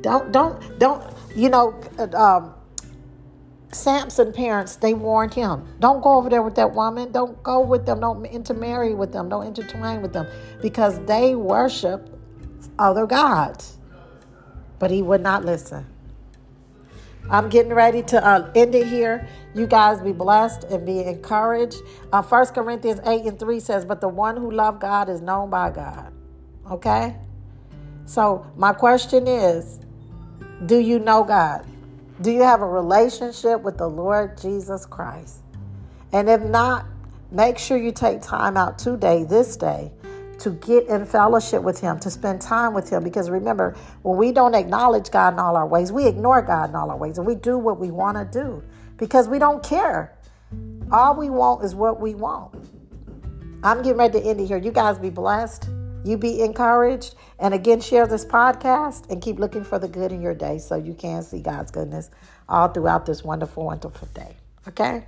Don't, 0.00 0.32
don't, 0.32 0.78
don't, 0.78 1.02
you 1.34 1.48
know, 1.48 1.78
um, 2.14 2.54
Samson 3.74 4.32
parents, 4.32 4.76
they 4.76 4.92
warned 4.92 5.34
him, 5.34 5.66
don't 5.80 6.02
go 6.02 6.14
over 6.14 6.28
there 6.28 6.42
with 6.42 6.56
that 6.56 6.74
woman. 6.74 7.10
Don't 7.10 7.42
go 7.42 7.60
with 7.60 7.86
them. 7.86 8.00
Don't 8.00 8.24
intermarry 8.26 8.94
with 8.94 9.12
them. 9.12 9.28
Don't 9.28 9.46
intertwine 9.46 10.02
with 10.02 10.12
them 10.12 10.26
because 10.60 11.00
they 11.06 11.34
worship 11.34 12.08
other 12.78 13.06
gods. 13.06 13.78
But 14.78 14.90
he 14.90 15.00
would 15.00 15.22
not 15.22 15.44
listen. 15.44 15.86
I'm 17.30 17.48
getting 17.48 17.72
ready 17.72 18.02
to 18.02 18.24
uh, 18.24 18.50
end 18.54 18.74
it 18.74 18.88
here. 18.88 19.26
You 19.54 19.66
guys 19.66 20.00
be 20.00 20.12
blessed 20.12 20.64
and 20.64 20.84
be 20.84 21.00
encouraged. 21.04 21.76
Uh, 22.12 22.22
1 22.22 22.46
Corinthians 22.46 23.00
8 23.06 23.24
and 23.24 23.38
3 23.38 23.60
says, 23.60 23.84
But 23.84 24.00
the 24.00 24.08
one 24.08 24.36
who 24.36 24.50
loves 24.50 24.78
God 24.80 25.08
is 25.08 25.20
known 25.20 25.48
by 25.48 25.70
God. 25.70 26.12
Okay? 26.70 27.16
So, 28.04 28.46
my 28.56 28.72
question 28.72 29.26
is 29.26 29.78
Do 30.66 30.78
you 30.78 30.98
know 30.98 31.22
God? 31.22 31.64
Do 32.20 32.30
you 32.30 32.42
have 32.42 32.60
a 32.60 32.68
relationship 32.68 33.62
with 33.62 33.78
the 33.78 33.88
Lord 33.88 34.38
Jesus 34.40 34.84
Christ? 34.86 35.42
And 36.12 36.28
if 36.28 36.42
not, 36.42 36.86
make 37.30 37.58
sure 37.58 37.78
you 37.78 37.90
take 37.90 38.20
time 38.20 38.56
out 38.56 38.78
today, 38.78 39.24
this 39.24 39.56
day, 39.56 39.90
to 40.40 40.50
get 40.50 40.86
in 40.88 41.06
fellowship 41.06 41.62
with 41.62 41.80
Him, 41.80 41.98
to 42.00 42.10
spend 42.10 42.40
time 42.40 42.74
with 42.74 42.90
Him. 42.90 43.02
Because 43.02 43.30
remember, 43.30 43.76
when 44.02 44.18
we 44.18 44.30
don't 44.32 44.54
acknowledge 44.54 45.10
God 45.10 45.34
in 45.34 45.38
all 45.38 45.56
our 45.56 45.66
ways, 45.66 45.90
we 45.90 46.06
ignore 46.06 46.42
God 46.42 46.70
in 46.70 46.76
all 46.76 46.90
our 46.90 46.96
ways 46.96 47.18
and 47.18 47.26
we 47.26 47.34
do 47.34 47.56
what 47.58 47.80
we 47.80 47.90
want 47.90 48.18
to 48.18 48.40
do 48.40 48.62
because 48.98 49.28
we 49.28 49.38
don't 49.38 49.62
care. 49.62 50.16
All 50.90 51.16
we 51.16 51.30
want 51.30 51.64
is 51.64 51.74
what 51.74 52.00
we 52.00 52.14
want. 52.14 52.54
I'm 53.62 53.78
getting 53.82 53.98
ready 53.98 54.20
to 54.20 54.26
end 54.26 54.40
it 54.40 54.46
here. 54.46 54.58
You 54.58 54.72
guys 54.72 54.98
be 54.98 55.10
blessed. 55.10 55.68
You 56.04 56.18
be 56.18 56.42
encouraged. 56.42 57.14
And 57.38 57.54
again, 57.54 57.80
share 57.80 58.06
this 58.06 58.24
podcast 58.24 59.10
and 59.10 59.20
keep 59.20 59.38
looking 59.38 59.64
for 59.64 59.78
the 59.78 59.88
good 59.88 60.12
in 60.12 60.20
your 60.20 60.34
day 60.34 60.58
so 60.58 60.76
you 60.76 60.94
can 60.94 61.22
see 61.22 61.40
God's 61.40 61.70
goodness 61.70 62.10
all 62.48 62.68
throughout 62.68 63.06
this 63.06 63.24
wonderful, 63.24 63.64
wonderful 63.64 64.08
day. 64.14 64.36
Okay? 64.68 65.04